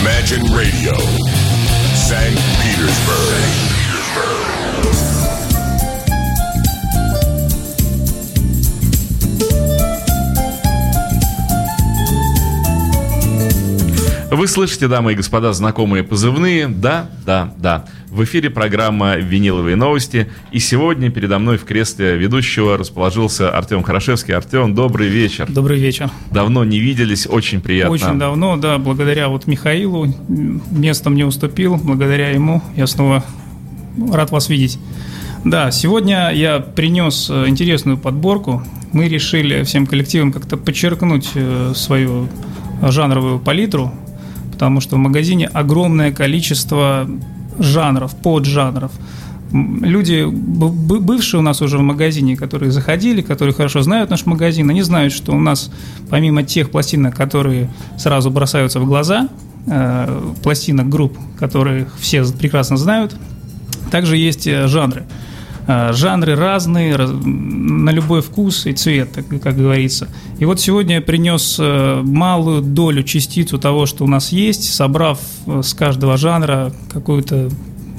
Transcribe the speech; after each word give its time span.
Imagine 0.00 0.44
Radio, 0.54 0.94
St. 1.94 2.38
Petersburg. 2.62 3.74
Вы 14.30 14.48
слышите, 14.48 14.88
дамы 14.88 15.12
и 15.12 15.14
господа, 15.14 15.52
знакомые 15.52 16.02
позывные? 16.02 16.66
Да, 16.66 17.08
да, 17.24 17.54
да. 17.56 17.84
В 18.14 18.22
эфире 18.22 18.48
программа 18.48 19.16
«Виниловые 19.16 19.74
новости». 19.74 20.28
И 20.52 20.60
сегодня 20.60 21.10
передо 21.10 21.40
мной 21.40 21.58
в 21.58 21.64
кресле 21.64 22.16
ведущего 22.16 22.78
расположился 22.78 23.50
Артем 23.50 23.82
Хорошевский. 23.82 24.36
Артем, 24.36 24.72
добрый 24.72 25.08
вечер. 25.08 25.50
Добрый 25.50 25.80
вечер. 25.80 26.08
Давно 26.30 26.64
не 26.64 26.78
виделись, 26.78 27.26
очень 27.26 27.60
приятно. 27.60 27.92
Очень 27.92 28.16
давно, 28.20 28.56
да, 28.56 28.78
благодаря 28.78 29.28
вот 29.28 29.48
Михаилу. 29.48 30.06
Место 30.70 31.10
мне 31.10 31.26
уступил, 31.26 31.74
благодаря 31.74 32.30
ему 32.30 32.62
я 32.76 32.86
снова 32.86 33.24
рад 34.12 34.30
вас 34.30 34.48
видеть. 34.48 34.78
Да, 35.44 35.72
сегодня 35.72 36.30
я 36.32 36.60
принес 36.60 37.28
э, 37.28 37.48
интересную 37.48 37.98
подборку. 37.98 38.62
Мы 38.92 39.08
решили 39.08 39.64
всем 39.64 39.88
коллективом 39.88 40.30
как-то 40.30 40.56
подчеркнуть 40.56 41.30
э, 41.34 41.72
свою 41.74 42.28
жанровую 42.80 43.40
палитру, 43.40 43.92
потому 44.52 44.80
что 44.80 44.94
в 44.94 45.00
магазине 45.00 45.48
огромное 45.48 46.12
количество 46.12 47.08
жанров, 47.58 48.14
поджанров. 48.16 48.92
Люди, 49.52 50.24
бывшие 50.26 51.38
у 51.38 51.42
нас 51.42 51.62
уже 51.62 51.78
в 51.78 51.82
магазине, 51.82 52.36
которые 52.36 52.72
заходили, 52.72 53.22
которые 53.22 53.54
хорошо 53.54 53.82
знают 53.82 54.10
наш 54.10 54.26
магазин, 54.26 54.68
они 54.68 54.82
знают, 54.82 55.12
что 55.12 55.32
у 55.32 55.38
нас 55.38 55.70
помимо 56.10 56.42
тех 56.42 56.70
пластинок, 56.70 57.14
которые 57.14 57.70
сразу 57.96 58.30
бросаются 58.30 58.80
в 58.80 58.86
глаза, 58.86 59.28
э, 59.66 60.32
пластинок 60.42 60.88
групп, 60.88 61.16
которые 61.38 61.86
все 62.00 62.24
прекрасно 62.24 62.76
знают, 62.76 63.14
также 63.92 64.16
есть 64.16 64.48
э, 64.48 64.66
жанры. 64.66 65.04
Э, 65.66 65.92
жанры 65.94 66.36
разные, 66.36 66.96
на 66.96 67.90
любой 67.90 68.20
вкус 68.20 68.66
и 68.66 68.72
цвет, 68.74 69.08
как 69.42 69.56
говорится. 69.56 70.08
И 70.38 70.44
вот 70.44 70.60
сегодня 70.60 70.96
я 70.96 71.00
принес 71.00 71.56
э, 71.58 72.02
малую 72.04 72.60
долю, 72.60 73.02
частицу 73.02 73.58
того, 73.58 73.86
что 73.86 74.04
у 74.04 74.06
нас 74.06 74.30
есть, 74.30 74.74
собрав 74.74 75.18
э, 75.46 75.62
с 75.62 75.72
каждого 75.72 76.18
жанра 76.18 76.72
какую-то 76.92 77.48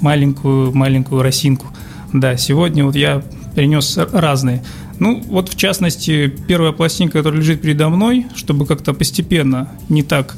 маленькую, 0.01 0.75
маленькую 0.75 1.23
росинку. 1.23 1.65
Да, 2.13 2.37
сегодня 2.37 2.85
вот 2.85 2.95
я 2.95 3.23
принес 3.55 3.97
разные. 3.97 4.63
Ну, 4.99 5.23
вот 5.27 5.49
в 5.49 5.57
частности, 5.57 6.27
первая 6.47 6.71
пластинка, 6.71 7.17
которая 7.17 7.41
лежит 7.41 7.61
передо 7.61 7.89
мной, 7.89 8.27
чтобы 8.35 8.67
как-то 8.67 8.93
постепенно, 8.93 9.69
не 9.89 10.03
так, 10.03 10.35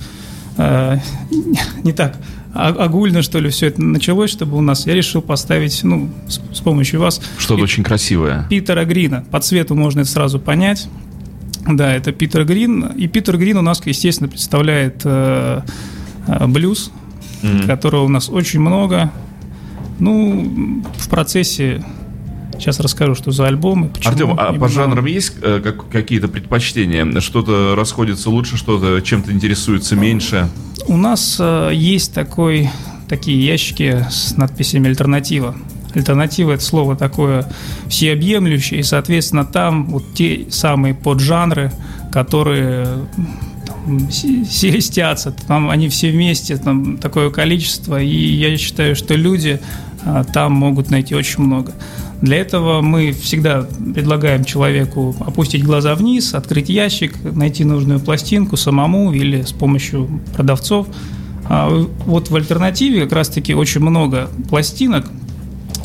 э, 0.58 1.00
не 1.84 1.92
так 1.92 2.18
огульно, 2.54 3.22
что 3.22 3.40
ли, 3.40 3.50
все 3.50 3.68
это 3.68 3.82
началось, 3.84 4.30
чтобы 4.30 4.58
у 4.58 4.62
нас, 4.62 4.88
я 4.88 4.96
решил 4.96 5.22
поставить, 5.22 5.84
ну, 5.84 6.10
с, 6.28 6.42
с 6.58 6.62
помощью 6.62 7.00
вас... 7.00 7.22
Что-то 7.38 7.64
очень 7.64 7.84
красивое. 7.84 8.46
Питера 8.50 8.86
Грина. 8.86 9.26
По 9.32 9.40
цвету 9.40 9.76
можно 9.76 10.02
это 10.02 10.10
сразу 10.10 10.40
понять. 10.40 10.88
Да, 11.68 11.94
это 11.94 12.12
Питер 12.12 12.46
Грин. 12.46 12.86
И 12.96 13.08
Питер 13.08 13.38
Грин 13.38 13.58
у 13.58 13.62
нас, 13.62 13.82
естественно, 13.86 14.30
представляет 14.30 15.02
э, 15.04 15.62
э, 16.28 16.48
блюз, 16.48 16.92
mm-hmm. 17.42 17.68
которого 17.68 18.06
у 18.06 18.10
нас 18.10 18.30
очень 18.30 18.62
много. 18.62 19.12
Ну, 20.00 20.84
в 20.98 21.10
процессе 21.10 21.84
Сейчас 22.60 22.80
расскажу, 22.80 23.16
что 23.16 23.32
за 23.32 23.48
альбомы. 23.48 23.92
Артем, 24.04 24.36
а 24.38 24.54
по 24.54 24.68
жанрам 24.68 25.06
есть 25.06 25.34
э, 25.42 25.62
как, 25.64 25.90
какие-то 25.90 26.28
предпочтения? 26.28 27.20
Что-то 27.20 27.76
расходится 27.76 28.30
лучше, 28.30 28.58
что-то 28.58 29.02
чем-то 29.02 29.32
интересуется 29.32 29.96
меньше? 29.96 30.50
У 30.88 30.98
нас 30.98 31.38
э, 31.40 31.72
есть 31.74 32.14
такой, 32.14 32.70
такие 33.08 33.46
ящики 33.46 34.06
с 34.10 34.36
надписями 34.38 34.88
«Альтернатива». 34.88 35.56
Альтернатива– 35.94 36.52
это 36.54 36.64
слово 36.64 36.96
такое 36.96 37.46
всеобъемлющее, 37.88 38.80
и, 38.80 38.84
соответственно, 38.84 39.46
там 39.46 39.86
вот 39.88 40.14
те 40.14 40.48
самые 40.50 40.94
поджанры, 40.94 41.72
которые 42.12 42.88
селестятся, 44.12 45.32
там 45.32 45.70
они 45.70 45.90
все 45.90 46.12
вместе, 46.12 46.58
там 46.58 46.98
такое 46.98 47.30
количество, 47.30 48.02
и 48.02 48.08
я 48.08 48.58
считаю, 48.58 48.96
что 48.96 49.14
люди 49.16 49.60
а, 50.06 50.24
там 50.24 50.54
могут 50.54 50.90
найти 50.90 51.16
очень 51.16 51.44
много. 51.44 51.74
Для 52.22 52.38
этого 52.38 52.82
мы 52.82 53.12
всегда 53.12 53.68
предлагаем 53.94 54.44
человеку 54.44 55.16
опустить 55.20 55.64
глаза 55.64 55.94
вниз, 55.96 56.34
открыть 56.34 56.70
ящик, 56.70 57.14
найти 57.24 57.64
нужную 57.64 58.00
пластинку 58.00 58.58
самому 58.58 59.12
или 59.12 59.44
с 59.44 59.52
помощью 59.52 60.22
продавцов. 60.36 60.88
А 61.46 61.70
вот 62.06 62.30
в 62.30 62.36
альтернативе 62.36 63.04
как 63.04 63.14
раз-таки 63.14 63.54
очень 63.54 63.82
много 63.82 64.30
пластинок, 64.50 65.06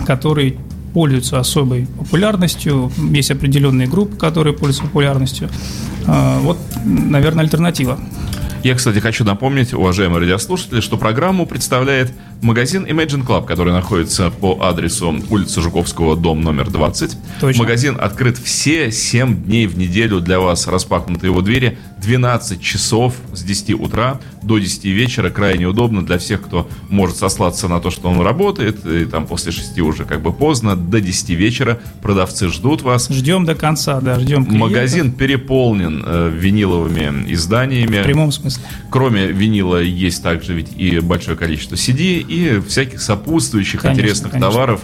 которые 0.07 0.57
пользуются 0.95 1.39
особой 1.39 1.87
популярностью. 1.99 2.91
Есть 3.11 3.31
определенные 3.31 3.87
группы, 3.87 4.17
которые 4.17 4.55
пользуются 4.55 4.83
популярностью. 4.83 5.49
А, 6.07 6.39
вот, 6.41 6.59
наверное, 6.85 7.45
альтернатива. 7.45 7.99
Я, 8.63 8.75
кстати, 8.75 8.99
хочу 9.01 9.25
напомнить, 9.25 9.75
уважаемые 9.75 10.21
радиослушатели, 10.21 10.81
что 10.81 10.97
программу 10.97 11.47
представляет 11.47 12.13
магазин 12.43 12.85
Imagine 12.85 13.27
Club, 13.27 13.47
который 13.47 13.73
находится 13.73 14.31
по 14.31 14.59
адресу 14.61 15.15
улица 15.31 15.61
Жуковского, 15.61 16.17
дом 16.17 16.43
номер 16.43 16.71
20. 16.71 17.17
Точно. 17.41 17.63
Магазин 17.63 17.97
открыт 17.99 18.39
все 18.39 18.93
7 18.93 19.45
дней 19.45 19.67
в 19.67 19.79
неделю 19.79 20.21
для 20.21 20.41
вас, 20.41 20.67
распахнуты 20.67 21.27
его 21.27 21.41
двери 21.41 21.79
12 22.03 22.61
часов 22.61 23.15
с 23.33 23.43
10 23.43 23.81
утра 23.81 24.21
до 24.43 24.59
10 24.59 24.85
вечера. 24.87 25.31
Крайне 25.31 25.67
удобно 25.67 26.05
для 26.05 26.19
всех, 26.19 26.43
кто 26.43 26.69
может 26.89 27.17
сослаться 27.17 27.69
на 27.69 27.81
то, 27.81 27.91
что 27.91 28.09
он 28.09 28.21
работает, 28.21 28.85
и 28.85 29.05
там 29.07 29.27
после 29.27 29.53
6 29.53 29.79
уже 29.81 30.05
как 30.05 30.21
бы 30.21 30.33
поздно, 30.33 30.77
до 30.77 31.01
10 31.01 31.31
вечера 31.31 31.81
продавцы 32.03 32.49
ждут 32.49 32.83
вас. 32.83 33.09
Ждем 33.09 33.45
до 33.45 33.55
конца, 33.55 34.01
да, 34.01 34.19
ждем 34.19 34.45
клиента. 34.45 34.67
Магазин 34.67 35.13
переполнен 35.13 36.03
э, 36.05 36.31
виниловыми 36.35 37.33
изданиями. 37.33 38.01
В 38.01 38.05
прямом 38.05 38.31
смысле 38.31 38.43
смысле. 38.43 38.63
Кроме 38.91 39.27
винила 39.29 39.81
есть 39.81 40.23
также 40.23 40.55
ведь 40.55 40.69
и 40.77 41.01
большое 41.01 41.37
количество 41.37 41.77
CD 41.77 42.21
и 42.33 42.61
всяких 42.61 43.01
сопутствующих 43.01 43.83
конечно, 43.83 44.01
интересных 44.01 44.33
конечно. 44.33 44.51
товаров 44.51 44.81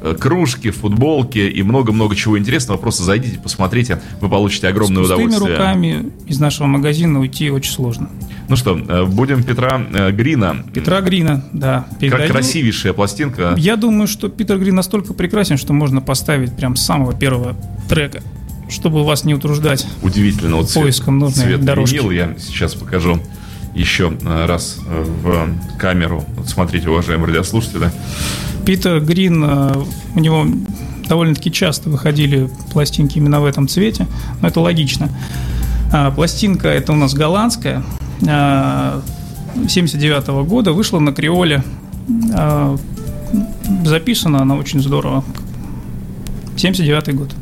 э, 0.00 0.14
кружки, 0.18 0.70
футболки 0.70 1.38
и 1.38 1.62
много-много 1.62 2.14
чего 2.14 2.38
интересного. 2.38 2.78
Просто 2.78 3.02
зайдите, 3.02 3.38
посмотрите, 3.38 4.00
вы 4.20 4.28
получите 4.28 4.68
огромное 4.68 5.02
С 5.02 5.06
удовольствие. 5.06 5.56
руками 5.56 6.12
из 6.26 6.38
нашего 6.38 6.66
магазина 6.66 7.20
уйти 7.20 7.50
очень 7.50 7.72
сложно. 7.72 8.08
Ну 8.48 8.56
что, 8.56 8.78
э, 8.78 9.04
будем 9.04 9.42
Петра 9.42 9.84
э, 9.92 10.12
Грина. 10.12 10.64
Петра 10.72 11.00
Грина, 11.00 11.44
да. 11.52 11.86
Передаю. 11.98 12.30
Красивейшая 12.30 12.92
пластинка. 12.92 13.54
Я 13.56 13.76
думаю, 13.76 14.06
что 14.06 14.28
Питер 14.28 14.58
Грин 14.58 14.76
настолько 14.76 15.14
прекрасен, 15.14 15.56
что 15.56 15.72
можно 15.72 16.00
поставить 16.00 16.54
прям 16.56 16.76
с 16.76 16.84
самого 16.84 17.12
первого 17.12 17.56
трека 17.88 18.22
чтобы 18.70 19.04
вас 19.04 19.24
не 19.24 19.34
утруждать. 19.34 19.86
Удивительно, 20.02 20.56
вот 20.56 20.72
поиском 20.72 21.18
нужной 21.18 21.44
цвет 21.44 21.64
дорожки. 21.64 22.14
Я 22.14 22.34
сейчас 22.38 22.74
покажу 22.74 23.20
еще 23.74 24.16
э, 24.22 24.46
раз 24.46 24.78
э, 24.86 25.02
в 25.02 25.78
камеру. 25.78 26.24
Вот 26.36 26.48
смотрите, 26.48 26.88
уважаемые 26.88 27.28
радиослушатели. 27.28 27.90
Питер 28.64 29.00
Грин, 29.00 29.44
э, 29.44 29.84
у 30.14 30.20
него 30.20 30.46
довольно-таки 31.08 31.52
часто 31.52 31.90
выходили 31.90 32.48
пластинки 32.72 33.18
именно 33.18 33.40
в 33.40 33.44
этом 33.44 33.68
цвете, 33.68 34.06
но 34.40 34.48
это 34.48 34.60
логично. 34.60 35.10
А, 35.92 36.10
пластинка 36.10 36.68
это 36.68 36.92
у 36.92 36.96
нас 36.96 37.12
голландская, 37.12 37.84
79 38.20 40.28
-го 40.28 40.44
года, 40.44 40.72
вышла 40.72 40.98
на 40.98 41.12
креоле, 41.12 41.62
записана 43.84 44.40
она 44.40 44.56
очень 44.56 44.80
здорово. 44.80 45.22
79 46.56 47.14
год. 47.14 47.34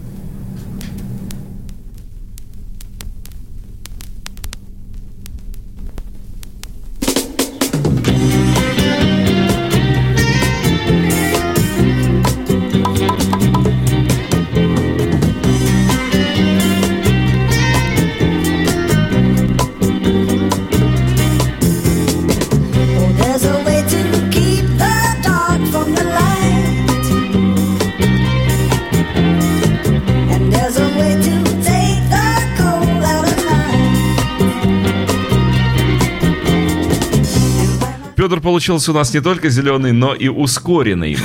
Получился 38.63 38.93
у 38.93 38.95
нас 38.95 39.13
не 39.13 39.21
только 39.21 39.49
зеленый, 39.49 39.91
но 39.91 40.15
и 40.15 40.29
ускоренный. 40.29 41.19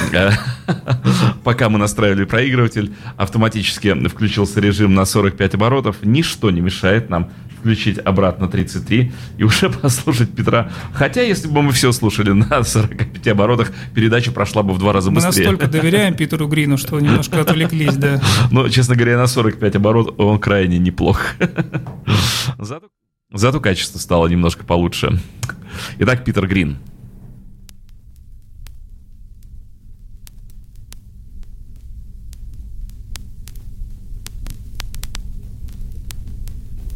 Пока 1.43 1.69
мы 1.69 1.77
настраивали 1.77 2.25
проигрыватель, 2.25 2.95
автоматически 3.15 3.93
включился 4.07 4.59
режим 4.59 4.95
на 4.95 5.05
45 5.05 5.53
оборотов. 5.53 5.97
Ничто 6.01 6.49
не 6.49 6.61
мешает 6.61 7.11
нам 7.11 7.29
включить 7.59 7.99
обратно 7.99 8.47
33 8.47 9.11
и 9.37 9.43
уже 9.43 9.69
послушать 9.81 10.31
Петра. 10.31 10.71
Хотя, 10.93 11.21
если 11.21 11.47
бы 11.47 11.61
мы 11.61 11.73
все 11.73 11.91
слушали 11.91 12.31
на 12.31 12.63
45 12.63 13.27
оборотах, 13.27 13.71
передача 13.93 14.31
прошла 14.31 14.63
бы 14.63 14.73
в 14.73 14.79
два 14.79 14.91
раза 14.91 15.11
быстрее. 15.11 15.45
Мы 15.45 15.51
настолько 15.51 15.67
доверяем 15.67 16.15
Питеру 16.15 16.47
Грину, 16.47 16.79
что 16.79 16.99
немножко 16.99 17.41
отвлеклись, 17.41 17.97
да. 17.97 18.19
Но, 18.51 18.67
честно 18.69 18.95
говоря, 18.95 19.15
на 19.17 19.27
45 19.27 19.75
оборотов 19.75 20.15
он 20.17 20.39
крайне 20.39 20.79
неплох. 20.79 21.21
Зато, 22.57 22.87
зато 23.31 23.59
качество 23.59 23.99
стало 23.99 24.25
немножко 24.25 24.65
получше. 24.65 25.19
Итак, 25.99 26.25
Питер 26.25 26.47
Грин. 26.47 26.77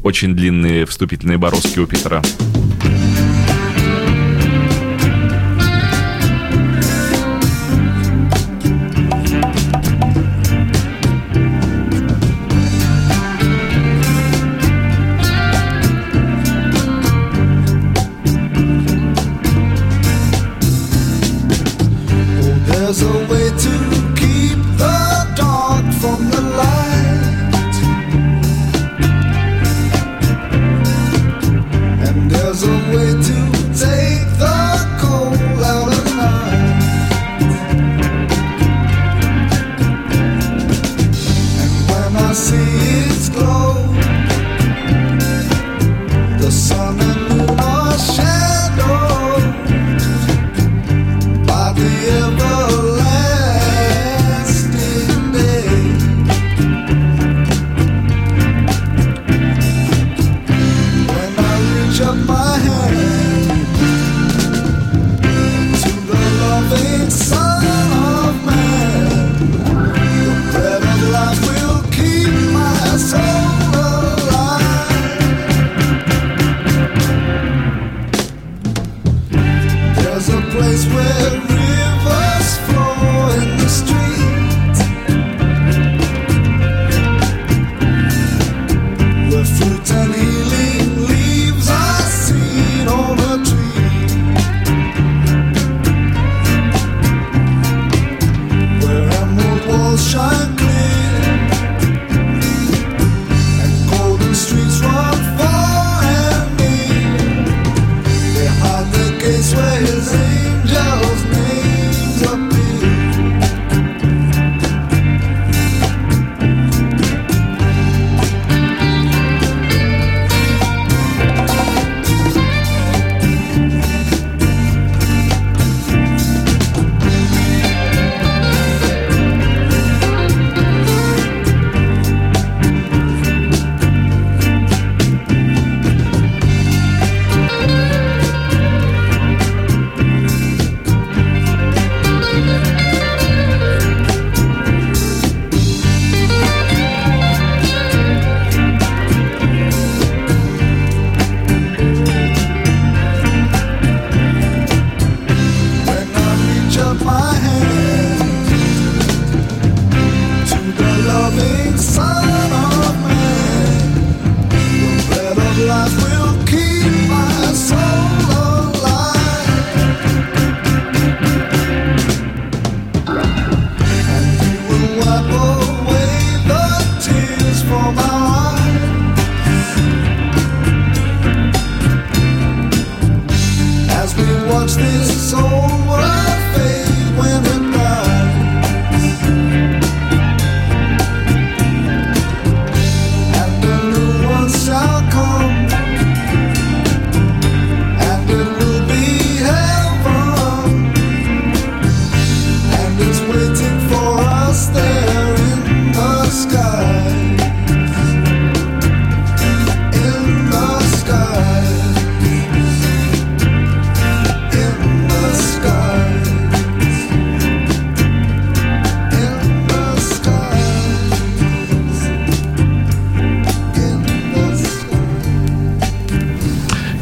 Очень 0.03 0.35
длинные 0.35 0.85
вступительные 0.85 1.37
бороздки 1.37 1.79
у 1.79 1.85
Питера. 1.85 2.21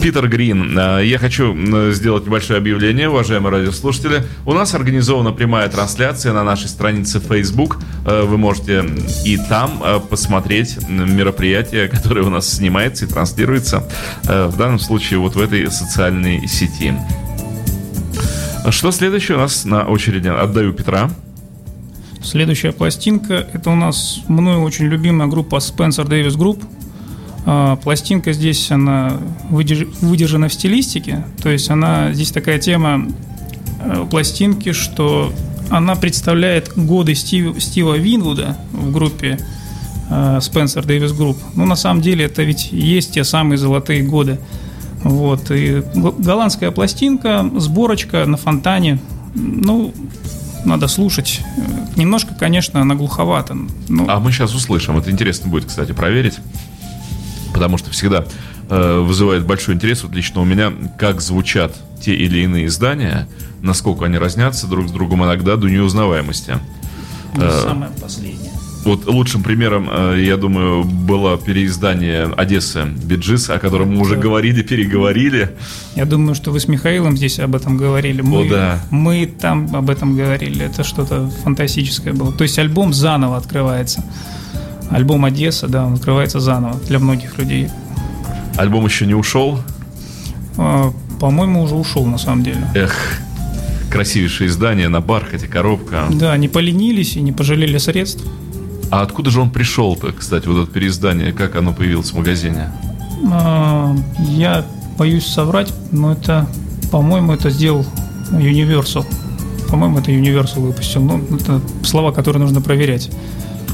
Питер 0.10 0.28
Грин. 0.28 0.76
Э, 0.76 1.06
я 1.06 1.20
хочу 1.20 1.56
сделать 1.92 2.26
небольшое 2.26 2.58
объявление, 2.58 3.10
уважаемые 3.10 3.52
радиослушатели. 3.52 4.24
У 4.44 4.54
нас 4.54 4.74
организована 4.74 5.34
прямая 5.34 5.70
трансляция 5.70 6.34
на 6.34 6.44
нашей 6.44 6.68
странице 6.68 7.20
Facebook. 7.20 7.78
Э, 8.08 8.24
вы 8.24 8.40
можете 8.40 8.84
и 9.24 9.38
там 9.38 9.84
э, 9.84 10.00
посмотреть 10.00 10.78
мероприятие, 10.90 11.88
которое 11.90 12.24
у 12.24 12.32
нас 12.32 12.52
снимается 12.52 13.06
и 13.06 13.08
транслируется. 13.08 13.88
В 14.24 14.58
данном 14.58 14.80
случае 14.80 15.20
вот 15.20 15.36
в 15.36 15.40
этой 15.40 15.70
социальной 15.70 16.48
сети. 16.48 16.96
Что 18.72 18.90
следующее 18.90 19.38
у 19.38 19.42
нас 19.42 19.64
на 19.64 19.86
очереди? 19.86 20.30
Отдаю 20.30 20.74
Петра. 20.74 21.12
Следующая 22.24 22.72
пластинка– 22.72 23.48
это 23.54 23.70
у 23.70 23.76
нас 23.76 24.22
мною 24.28 24.64
очень 24.64 24.86
любимая 24.86 25.28
группа 25.28 25.58
Spencer 25.58 26.08
Davis 26.08 26.36
Group– 26.36 26.64
пластинка 27.84 28.34
здесь, 28.34 28.72
она 28.72 29.18
выдержана 29.50 30.50
в 30.50 30.54
стилистике, 30.54 31.26
то 31.42 31.50
есть 31.50 31.70
она, 31.70 32.14
здесь 32.14 32.32
такая 32.32 32.60
тема 32.60 33.08
э, 33.82 34.06
пластинки, 34.10 34.72
что 34.72 35.34
она 35.70 35.96
представляет 35.96 36.72
годы 36.76 37.16
Стив, 37.16 37.62
Стива 37.62 37.96
Винвуда 37.96 38.58
в 38.72 38.92
группе 38.92 39.40
Spencer 40.10 40.86
Davis 40.86 41.16
Group. 41.16 41.38
Ну, 41.56 41.66
на 41.66 41.76
самом 41.76 42.02
деле, 42.02 42.26
это 42.26 42.44
ведь 42.44 42.72
есть 42.72 43.14
те 43.14 43.24
самые 43.24 43.58
золотые 43.58 44.02
годы. 44.02 44.40
Вот. 45.04 45.52
И 45.52 45.84
голландская 45.94 46.72
пластинка, 46.72 47.50
сборочка 47.58 48.26
на 48.26 48.38
фонтане. 48.38 49.00
Ну, 49.36 49.94
надо 50.66 50.88
слушать. 50.88 51.42
Немножко, 51.96 52.34
конечно, 52.34 52.82
она 52.82 52.96
глуховата. 52.96 53.56
Но... 53.88 54.06
А 54.10 54.20
мы 54.20 54.32
сейчас 54.32 54.54
услышим. 54.56 54.98
Это 54.98 55.12
интересно 55.12 55.50
будет, 55.50 55.66
кстати, 55.66 55.92
проверить. 55.92 56.40
Потому 57.60 57.78
что 57.78 57.92
всегда 57.92 58.24
э, 58.70 59.00
вызывает 59.02 59.46
большой 59.46 59.76
интерес, 59.76 60.04
вот 60.04 60.14
лично 60.14 60.40
у 60.40 60.46
меня, 60.46 60.72
как 60.98 61.20
звучат 61.20 61.76
те 62.02 62.16
или 62.16 62.40
иные 62.40 62.68
издания, 62.68 63.28
насколько 63.62 64.06
они 64.06 64.18
разнятся 64.18 64.66
друг 64.66 64.88
с 64.88 64.92
другом 64.92 65.26
иногда 65.26 65.58
до 65.58 65.68
неузнаваемости. 65.68 66.58
Ну, 67.36 67.44
э, 67.44 67.62
самое 67.62 67.92
последнее. 68.02 68.50
Вот 68.86 69.06
лучшим 69.08 69.44
примером, 69.44 69.90
э, 69.92 70.24
я 70.26 70.38
думаю, 70.38 70.86
было 70.86 71.38
переиздание 71.38 72.32
Одессы 72.38 72.86
Биджис, 72.86 73.50
о 73.50 73.60
котором 73.60 73.94
мы 73.94 74.02
уже 74.02 74.16
говорили, 74.16 74.62
переговорили. 74.62 75.58
Я 75.96 76.06
думаю, 76.06 76.34
что 76.34 76.52
вы 76.52 76.62
с 76.62 76.68
Михаилом 76.70 77.18
здесь 77.18 77.40
об 77.40 77.56
этом 77.56 77.76
говорили. 77.76 78.22
Мы, 78.22 78.46
О, 78.46 78.50
да. 78.50 78.80
мы 78.90 79.26
там 79.26 79.76
об 79.76 79.90
этом 79.90 80.16
говорили. 80.16 80.64
Это 80.66 80.86
что-то 80.86 81.30
фантастическое 81.44 82.14
было. 82.14 82.32
То 82.32 82.44
есть 82.44 82.58
альбом 82.58 82.94
заново 82.94 83.36
открывается. 83.36 84.02
Альбом 84.92 85.26
Одесса, 85.26 85.68
да, 85.68 85.86
он 85.86 85.94
открывается 85.94 86.40
заново 86.40 86.76
для 86.88 87.00
многих 87.00 87.38
людей. 87.38 87.70
Альбом 88.58 88.86
еще 88.86 89.06
не 89.06 89.14
ушел? 89.14 89.60
А, 90.58 90.92
по-моему, 91.20 91.64
уже 91.64 91.76
ушел 91.76 92.06
на 92.06 92.18
самом 92.18 92.44
деле. 92.44 92.62
Эх, 92.76 93.22
красивейшее 93.90 94.48
издание 94.48 94.90
на 94.90 95.02
бархате, 95.02 95.48
коробка. 95.48 96.06
Да, 96.12 96.36
не 96.38 96.48
поленились 96.48 97.16
и 97.16 97.22
не 97.22 97.32
пожалели 97.32 97.78
средств. 97.78 98.24
А 98.92 99.02
откуда 99.02 99.30
же 99.30 99.40
он 99.42 99.52
пришел-то, 99.52 100.12
кстати, 100.12 100.48
вот 100.48 100.64
это 100.64 100.72
переиздание, 100.72 101.32
как 101.32 101.56
оно 101.56 101.74
появилось 101.74 102.12
в 102.12 102.18
магазине? 102.18 102.72
А, 103.32 103.96
я 104.20 104.66
боюсь 104.98 105.26
соврать, 105.26 105.72
но 105.92 106.14
это, 106.14 106.48
по-моему, 106.92 107.34
это 107.34 107.50
сделал 107.50 107.86
Universal. 108.32 109.06
По-моему, 109.70 110.00
это 110.00 110.12
Universal 110.12 110.62
выпустил. 110.62 111.04
Ну, 111.04 111.22
это 111.36 111.62
слова, 111.84 112.12
которые 112.12 112.42
нужно 112.42 112.62
проверять. 112.62 113.12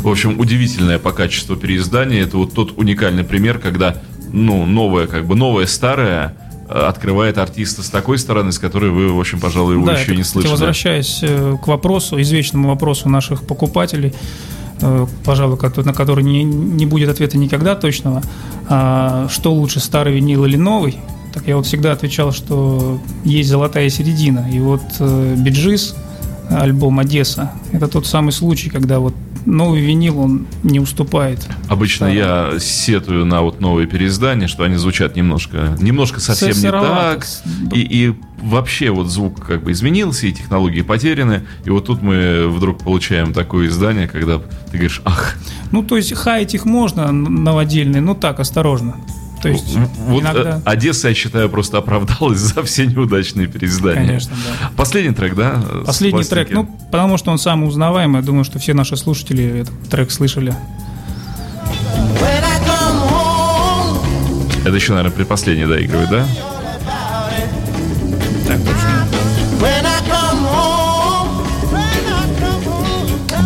В 0.06 0.10
общем, 0.10 0.40
удивительное 0.40 1.00
по 1.00 1.12
качеству 1.12 1.56
переиздания. 1.56 2.24
Это 2.24 2.38
вот 2.38 2.54
тот 2.54 2.78
уникальный 2.78 3.24
пример, 3.24 3.60
когда, 3.60 3.98
ну, 4.32 4.66
новое, 4.66 5.08
как 5.08 5.26
бы 5.26 5.36
новое, 5.36 5.66
старое 5.66 6.36
э, 6.70 6.80
открывает 6.80 7.38
артиста 7.38 7.84
с 7.84 7.90
такой 7.90 8.18
стороны, 8.18 8.52
с 8.52 8.60
которой 8.60 8.92
вы, 8.92 9.12
в 9.12 9.20
общем, 9.20 9.40
пожалуй, 9.40 9.74
его 9.76 9.86
да, 9.86 9.94
еще 9.94 10.12
это, 10.12 10.16
не 10.16 10.24
слышали. 10.24 10.52
Возвращаясь 10.52 11.20
э, 11.24 11.58
к 11.62 11.68
вопросу, 11.68 12.22
извечному 12.22 12.70
вопросу 12.70 13.10
наших 13.10 13.46
покупателей, 13.46 14.14
Э, 14.82 15.08
пожалуй, 15.24 15.58
на 15.84 15.94
который 15.94 16.24
не, 16.24 16.44
не 16.44 16.86
будет 16.86 17.10
ответа 17.10 17.38
никогда 17.38 17.76
точного, 17.76 18.22
а 18.68 19.28
что 19.30 19.54
лучше, 19.54 19.80
старый 19.80 20.14
винил 20.14 20.46
или 20.46 20.58
новый, 20.58 20.98
так 21.34 21.48
я 21.48 21.56
вот 21.56 21.66
всегда 21.66 21.94
отвечал, 21.94 22.32
что 22.32 23.00
есть 23.24 23.50
золотая 23.50 23.90
середина. 23.90 24.50
И 24.52 24.60
вот 24.60 24.82
Биджис, 25.38 25.96
альбом 26.50 27.00
«Одесса», 27.00 27.52
это 27.72 27.88
тот 27.88 28.08
самый 28.08 28.32
случай, 28.32 28.70
когда 28.70 29.00
вот 29.00 29.14
новый 29.46 29.82
винил, 29.82 30.20
он 30.20 30.48
не 30.64 30.80
уступает. 30.80 31.48
Обычно 31.68 32.12
старому. 32.12 32.54
я 32.54 32.60
сетую 32.60 33.26
на 33.26 33.42
вот 33.42 33.62
новые 33.62 33.88
переиздания, 33.88 34.48
что 34.48 34.64
они 34.64 34.76
звучат 34.76 35.16
немножко, 35.16 35.76
немножко 35.80 36.20
совсем 36.20 36.56
не 36.56 36.72
так. 36.72 37.26
И, 37.74 37.82
и 37.82 38.16
вообще 38.42 38.90
вот 38.90 39.08
звук 39.08 39.46
как 39.46 39.64
бы 39.64 39.72
изменился, 39.72 40.28
и 40.28 40.34
технологии 40.34 40.82
потеряны. 40.82 41.44
И 41.66 41.70
вот 41.70 41.86
тут 41.86 42.02
мы 42.02 42.48
вдруг 42.48 42.80
получаем 42.80 43.34
такое 43.34 43.68
издание, 43.68 44.08
когда 44.08 44.40
ты 44.40 44.72
говоришь, 44.74 45.02
ах. 45.06 45.36
Ну, 45.72 45.84
то 45.84 45.98
есть 45.98 46.14
хаять 46.14 46.54
их 46.54 46.66
можно 46.66 47.12
новодельные, 47.12 48.02
но 48.02 48.14
так, 48.14 48.40
осторожно. 48.40 48.96
То 49.46 49.50
есть 49.52 49.78
вот 50.08 50.24
э, 50.24 50.24
иногда... 50.24 50.62
Одесса, 50.66 51.10
я 51.10 51.14
считаю, 51.14 51.50
просто 51.50 51.78
оправдалась 51.78 52.40
за 52.40 52.64
все 52.64 52.88
неудачные 52.88 53.46
переиздания. 53.46 54.08
Конечно, 54.08 54.36
да. 54.36 54.72
Последний 54.76 55.14
трек, 55.14 55.36
да? 55.36 55.64
Последний 55.86 56.24
трек, 56.24 56.50
ну, 56.50 56.66
потому 56.92 57.18
что 57.18 57.30
он 57.32 57.38
самый 57.38 57.68
узнаваемый. 57.68 58.22
Я 58.22 58.26
думаю, 58.26 58.44
что 58.44 58.58
все 58.58 58.74
наши 58.74 58.98
слушатели 58.98 59.62
этот 59.62 59.90
трек 59.90 60.10
слышали. 60.10 60.56
Это 64.66 64.76
еще, 64.76 64.94
наверное, 64.94 65.16
предпоследний 65.16 65.68
доигрывает, 65.68 66.10
да? 66.10 66.28
Так 68.48 68.58
точно. 68.62 69.08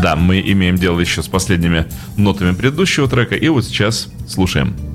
Да, 0.02 0.16
мы 0.16 0.40
имеем 0.40 0.78
дело 0.78 1.02
еще 1.02 1.22
с 1.22 1.28
последними 1.28 1.88
нотами 2.16 2.54
предыдущего 2.54 3.10
трека, 3.10 3.36
и 3.36 3.50
вот 3.50 3.66
сейчас 3.66 4.08
слушаем. 4.30 4.89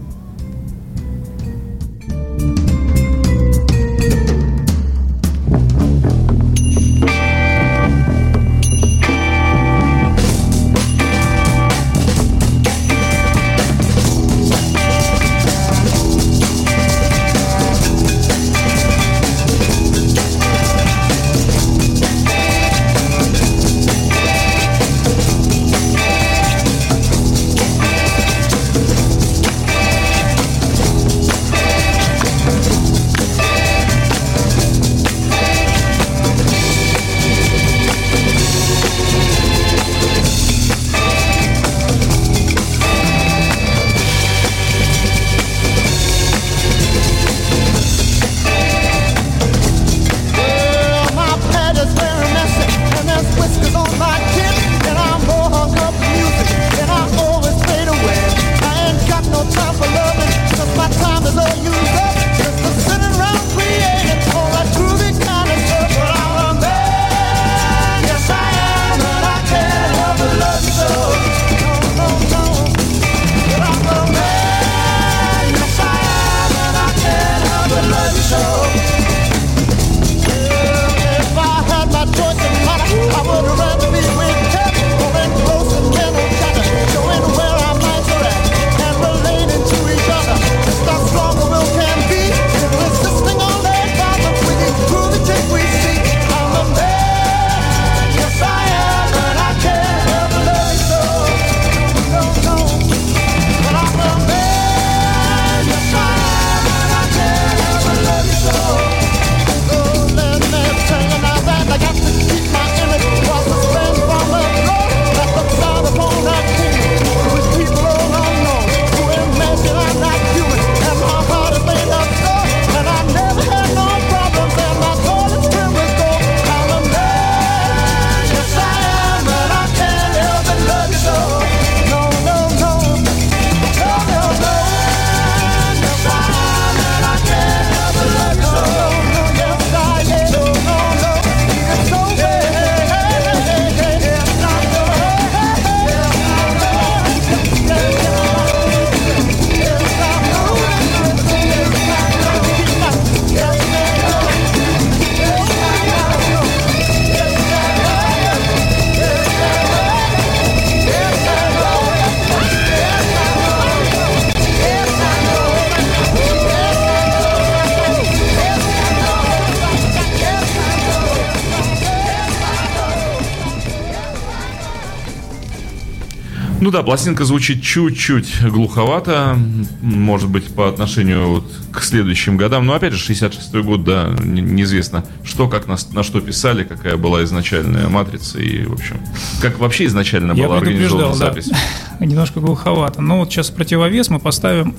Ну 176.64 176.71
да, 176.71 176.83
пластинка 176.83 177.26
звучит 177.26 177.62
чуть-чуть 177.62 178.40
глуховато, 178.42 179.37
может 179.83 180.30
быть, 180.30 180.47
по 180.47 180.66
отношению 180.66 181.28
вот 181.28 181.44
к 181.71 181.83
следующим 181.83 182.38
годам. 182.38 182.64
Но 182.64 182.73
опять 182.73 182.94
же, 182.94 183.12
66-й 183.12 183.62
год, 183.62 183.85
да, 183.85 184.09
неизвестно, 184.23 185.04
что, 185.25 185.47
как 185.47 185.66
на, 185.66 185.76
на 185.92 186.02
что 186.02 186.23
писали, 186.23 186.64
какая 186.64 186.97
была 186.97 187.23
изначальная 187.25 187.87
матрица 187.88 188.38
и, 188.38 188.64
в 188.64 188.73
общем, 188.73 188.99
как 189.42 189.59
вообще 189.59 189.85
изначально 189.85 190.33
Я 190.33 190.47
была 190.47 190.56
организована 190.56 191.09
да. 191.09 191.14
запись. 191.16 191.50
Немножко 192.00 192.40
глуховато. 192.40 193.02
Но 193.02 193.18
вот 193.18 193.30
сейчас 193.30 193.50
противовес 193.50 194.09
мы 194.09 194.18
поставим. 194.18 194.75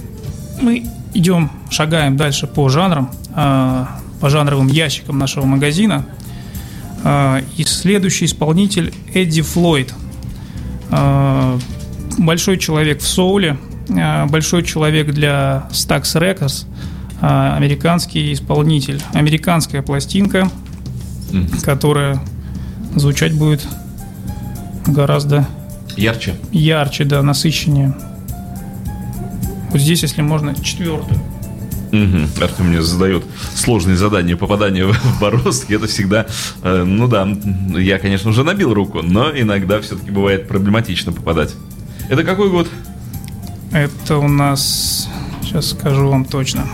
Мы 0.59 0.87
идем, 1.13 1.51
шагаем 1.69 2.17
дальше 2.17 2.47
по 2.47 2.67
жанрам, 2.67 3.11
а, 3.35 3.99
по 4.21 4.31
жанровым 4.31 4.69
ящикам 4.69 5.19
нашего 5.19 5.45
магазина. 5.45 6.03
А, 7.03 7.43
и 7.57 7.63
следующий 7.63 8.25
исполнитель 8.25 8.91
Эдди 9.13 9.43
Флойд. 9.43 9.93
Большой 12.17 12.57
человек 12.57 13.01
в 13.01 13.07
соуле, 13.07 13.57
а, 13.89 14.25
большой 14.27 14.63
человек 14.63 15.11
для 15.11 15.67
Stax 15.71 16.03
Records, 16.15 16.65
американский 17.21 18.33
исполнитель, 18.33 19.01
американская 19.13 19.81
пластинка, 19.81 20.49
которая 21.63 22.21
звучать 22.95 23.33
будет 23.33 23.65
гораздо 24.85 25.47
ярче. 25.95 26.35
Ярче, 26.51 27.05
да, 27.05 27.21
насыщеннее. 27.21 27.95
Вот 29.71 29.81
здесь, 29.81 30.03
если 30.03 30.21
можно, 30.21 30.55
четвертую. 30.55 31.19
Угу. 31.91 32.43
Артем 32.43 32.67
мне 32.67 32.81
задает 32.81 33.23
сложные 33.55 33.95
задания 33.95 34.35
попадания 34.35 34.85
в 34.87 35.19
бороздки. 35.19 35.73
Это 35.73 35.87
всегда, 35.87 36.27
э, 36.63 36.83
ну 36.83 37.07
да, 37.07 37.27
я, 37.77 37.99
конечно, 37.99 38.29
уже 38.29 38.43
набил 38.43 38.73
руку, 38.73 39.01
но 39.01 39.31
иногда 39.31 39.81
все-таки 39.81 40.11
бывает 40.11 40.47
проблематично 40.47 41.11
попадать. 41.11 41.53
Это 42.07 42.23
какой 42.23 42.49
год? 42.49 42.67
Это 43.71 44.17
у 44.17 44.27
нас, 44.27 45.09
сейчас 45.41 45.71
скажу 45.71 46.07
вам 46.07 46.23
точно. 46.23 46.65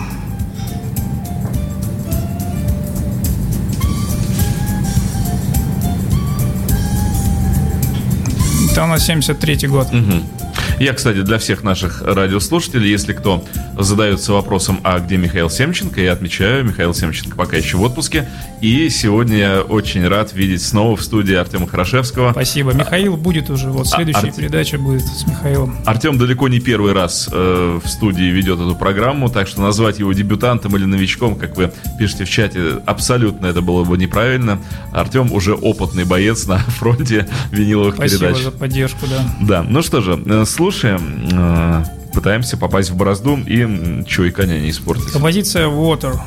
Это 8.72 8.84
у 8.84 8.88
нас 8.88 9.06
73 9.06 9.68
год. 9.68 9.88
Угу. 9.94 10.51
Я, 10.82 10.94
кстати, 10.94 11.22
для 11.22 11.38
всех 11.38 11.62
наших 11.62 12.02
радиослушателей, 12.02 12.90
если 12.90 13.14
кто 13.14 13.46
задается 13.78 14.34
вопросом, 14.34 14.80
а 14.84 14.98
где 14.98 15.16
Михаил 15.16 15.48
Семченко, 15.48 16.02
я 16.02 16.12
отмечаю, 16.12 16.66
Михаил 16.66 16.96
Семченко 16.96 17.36
пока 17.38 17.56
еще 17.56 17.78
в 17.78 17.84
отпуске. 17.84 18.28
И 18.62 18.90
сегодня 18.90 19.38
я 19.38 19.62
очень 19.62 20.08
рад 20.08 20.34
видеть 20.34 20.64
снова 20.64 20.96
в 20.96 21.04
студии 21.04 21.36
Артема 21.36 21.68
Хорошевского. 21.68 22.32
Спасибо. 22.32 22.74
Михаил 22.74 23.16
будет 23.16 23.52
уже. 23.52 23.70
Вот 23.70 23.88
следующая 23.88 24.30
Ар... 24.30 24.34
передача 24.34 24.80
будет 24.80 25.04
с 25.04 25.28
Михаилом. 25.28 25.78
Артем 25.86 26.18
далеко 26.18 26.48
не 26.48 26.60
первый 26.60 26.94
раз 26.94 27.30
э, 27.32 27.80
в 27.84 27.88
студии 27.88 28.24
ведет 28.24 28.60
эту 28.60 28.76
программу, 28.76 29.30
так 29.30 29.48
что 29.48 29.62
назвать 29.62 30.00
его 30.00 30.14
дебютантом 30.14 30.76
или 30.78 30.86
новичком, 30.86 31.36
как 31.36 31.58
вы 31.58 31.72
пишете 32.00 32.26
в 32.26 32.30
чате, 32.30 32.82
абсолютно 32.88 33.46
это 33.46 33.62
было 33.62 33.84
бы 33.84 34.00
неправильно. 34.00 34.60
Артем 34.92 35.32
уже 35.32 35.54
опытный 35.54 36.06
боец 36.06 36.48
на 36.48 36.58
фронте 36.68 37.28
виниловых 37.52 37.96
Спасибо 37.96 38.20
передач. 38.20 38.42
Спасибо 38.42 38.52
за 38.52 38.58
поддержку, 38.58 39.06
да. 39.08 39.38
Да, 39.42 39.64
ну 39.64 39.84
что 39.84 40.02
же, 40.02 40.20
э, 40.26 40.44
слушай 40.48 40.71
слушаем, 40.72 41.28
э, 41.34 41.84
пытаемся 42.14 42.56
попасть 42.56 42.92
в 42.92 42.96
борозду 42.96 43.38
и 43.46 44.06
чего 44.08 44.28
и 44.28 44.32
коня 44.32 44.58
не 44.58 44.70
испортить. 44.70 45.12
Композиция 45.12 45.68
Water. 45.68 46.18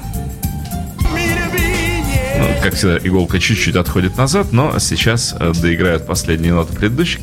Ну, 2.39 2.49
как 2.63 2.75
всегда, 2.75 2.99
иголка 2.99 3.41
чуть-чуть 3.41 3.75
отходит 3.75 4.19
назад, 4.19 4.53
но 4.53 4.79
сейчас 4.81 5.35
э, 5.39 5.53
доиграют 5.63 6.07
последние 6.07 6.53
ноты 6.53 6.75
предыдущей 6.75 7.21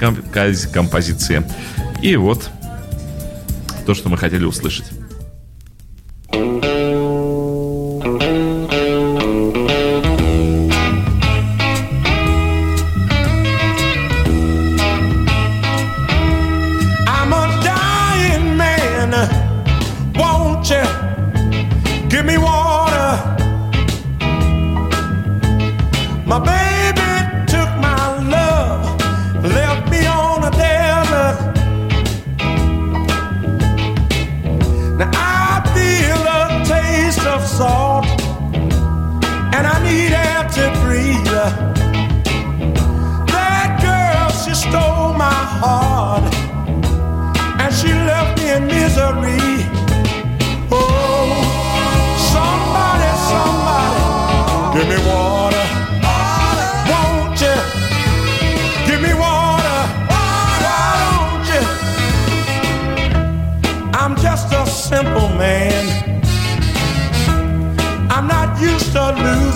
композиции. 0.73 1.43
И 2.01 2.15
вот 2.15 2.49
то, 3.85 3.93
что 3.93 4.09
мы 4.09 4.17
хотели 4.17 4.43
услышать. 4.43 4.85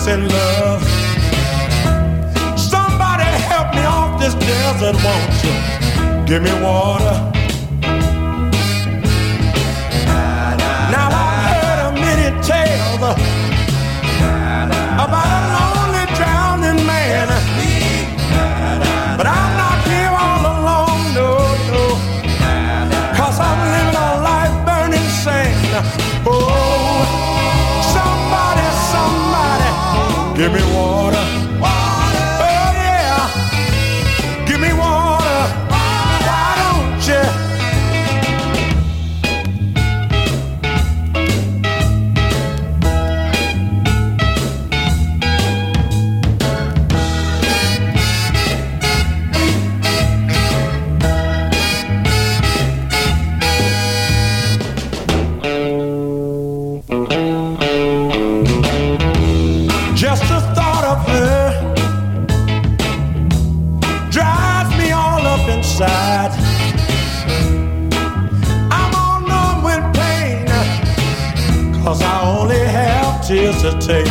In 0.08 0.28
love. 0.28 0.82
Somebody 2.56 3.24
help 3.50 3.74
me 3.74 3.84
off 3.84 4.20
this 4.20 4.34
desert, 4.34 4.96
won't 5.04 5.44
you? 5.44 5.54
Give 6.26 6.42
me 6.42 6.52
water. 6.62 7.16
Now 10.94 11.08
I've 11.10 11.42
heard 11.62 11.80
a 11.88 11.92
many 11.92 12.28
tales 12.42 13.02
about 15.04 15.45
take. 73.86 74.06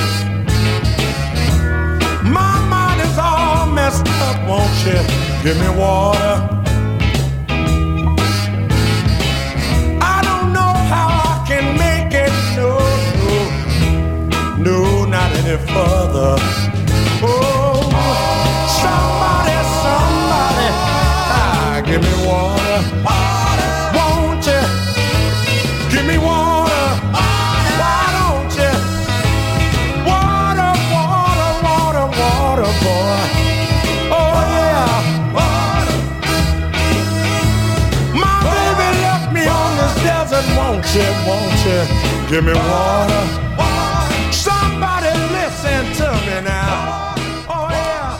My 2.23 2.55
mind 2.69 3.01
is 3.01 3.17
all 3.17 3.67
messed 3.67 4.07
up, 4.27 4.37
won't 4.47 4.73
you 4.85 4.99
give 5.43 5.57
me 5.59 5.67
water? 5.77 6.35
I 10.15 10.17
don't 10.27 10.53
know 10.53 10.73
how 10.91 11.07
I 11.31 11.45
can 11.45 11.65
make 11.77 12.13
it, 12.13 12.33
no, 12.55 12.69
no, 13.19 13.35
no, 14.63 15.05
not 15.05 15.29
any 15.39 15.57
further. 15.73 16.84
Give 42.35 42.43
me 42.43 42.53
water. 42.53 43.23
Somebody 44.31 45.11
listen 45.37 45.83
to 45.99 46.07
me 46.27 46.37
now. 46.43 47.15
Oh 47.47 47.69
yeah. 47.71 48.19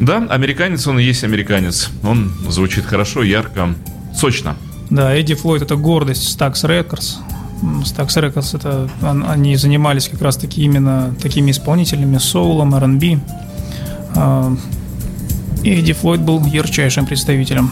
Да, 0.00 0.26
американец 0.28 0.86
он 0.86 0.98
и 0.98 1.04
есть 1.04 1.24
американец. 1.24 1.88
Он 2.02 2.30
звучит 2.50 2.84
хорошо, 2.84 3.22
ярко, 3.22 3.74
сочно. 4.14 4.56
Да, 4.90 5.14
Эдди 5.14 5.34
Флойд 5.34 5.62
это 5.62 5.76
гордость 5.76 6.38
Stax 6.38 6.52
Records. 6.64 7.16
Stax 7.84 8.08
Records 8.22 8.54
это 8.56 8.90
он- 9.02 9.24
они 9.28 9.56
занимались 9.56 10.08
как 10.08 10.20
раз 10.20 10.36
таки 10.36 10.62
именно 10.62 11.14
такими 11.22 11.50
исполнителями 11.50 12.18
соулом, 12.18 12.74
R&B. 12.74 13.18
А, 14.16 14.54
И 15.64 15.70
Эдди 15.80 15.92
Флойд 15.94 16.20
был 16.20 16.44
ярчайшим 16.46 17.06
представителем. 17.06 17.70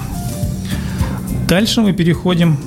Дальше 1.46 1.82
мы 1.82 1.92
переходим 1.92 2.58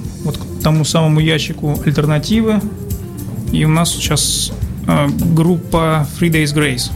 тому 0.64 0.86
самому 0.86 1.20
ящику 1.20 1.80
альтернативы. 1.86 2.62
И 3.52 3.66
у 3.66 3.70
нас 3.70 3.92
сейчас 3.92 4.52
а, 4.88 5.08
группа 5.34 6.08
Three 6.20 6.30
Days 6.32 6.54
Grace. 6.56 6.92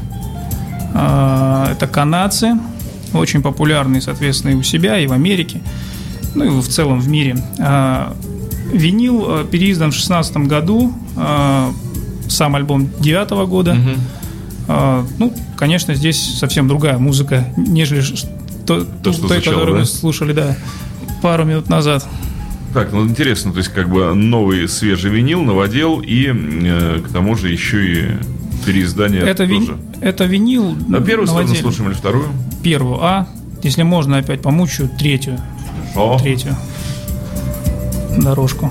А, 0.94 1.70
Это 1.72 1.88
канадцы, 1.88 2.54
очень 3.14 3.42
популярные, 3.42 4.02
соответственно, 4.02 4.52
и 4.52 4.56
у 4.56 4.64
себя, 4.64 5.00
и 5.00 5.08
в 5.08 5.12
Америке, 5.14 5.62
ну 6.36 6.46
и 6.46 6.62
в 6.62 6.68
целом 6.68 7.00
в 7.00 7.08
мире. 7.08 7.38
А, 7.60 8.16
Винил 8.72 9.26
а, 9.28 9.44
переиздан 9.46 9.90
в 9.92 9.94
2016 9.94 10.38
году, 10.48 10.94
а, 11.16 11.72
сам 12.28 12.56
альбом 12.56 12.88
2009 13.00 13.30
года. 13.48 13.78
А, 14.68 15.06
Ну, 15.20 15.34
конечно, 15.58 15.94
здесь 15.96 16.38
совсем 16.38 16.68
другая 16.68 16.98
музыка, 16.98 17.46
нежели 17.58 18.02
то, 18.66 18.86
То, 19.04 19.12
что 19.12 19.28
той, 19.28 19.38
звучало, 19.38 19.56
которую 19.56 19.74
да? 19.76 19.80
мы 19.82 19.86
слушали, 19.86 20.34
да, 20.34 20.56
пару 21.22 21.44
минут 21.46 21.70
назад. 21.70 22.06
Так, 22.74 22.92
ну 22.92 23.06
интересно, 23.06 23.52
то 23.52 23.60
есть 23.60 23.70
как 23.70 23.90
бы 23.90 24.14
новый 24.16 24.68
свежий 24.68 25.12
винил, 25.12 25.44
новодел 25.44 26.00
и 26.00 26.28
э, 26.34 27.02
к 27.08 27.12
тому 27.12 27.36
же 27.36 27.50
еще 27.50 27.86
и 27.86 28.06
переиздание 28.66 29.22
Это, 29.22 29.44
вин- 29.44 29.68
тоже. 29.68 29.78
это 30.02 30.26
винил. 30.26 30.76
А 30.92 31.02
первую 31.02 31.28
сторону 31.28 31.54
слушаем 31.54 31.90
или 31.92 31.96
вторую? 31.98 32.26
Первую 32.64 33.00
А. 33.04 33.28
Если 33.62 33.84
можно, 33.84 34.18
опять 34.18 34.42
помучу 34.42 34.90
третью. 35.00 35.38
О, 35.96 36.18
Третью 36.20 36.56
дорожку. 38.18 38.70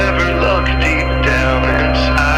Ever 0.00 0.28
look 0.40 0.64
deep 0.80 1.08
down 1.22 1.60
inside, 1.84 2.29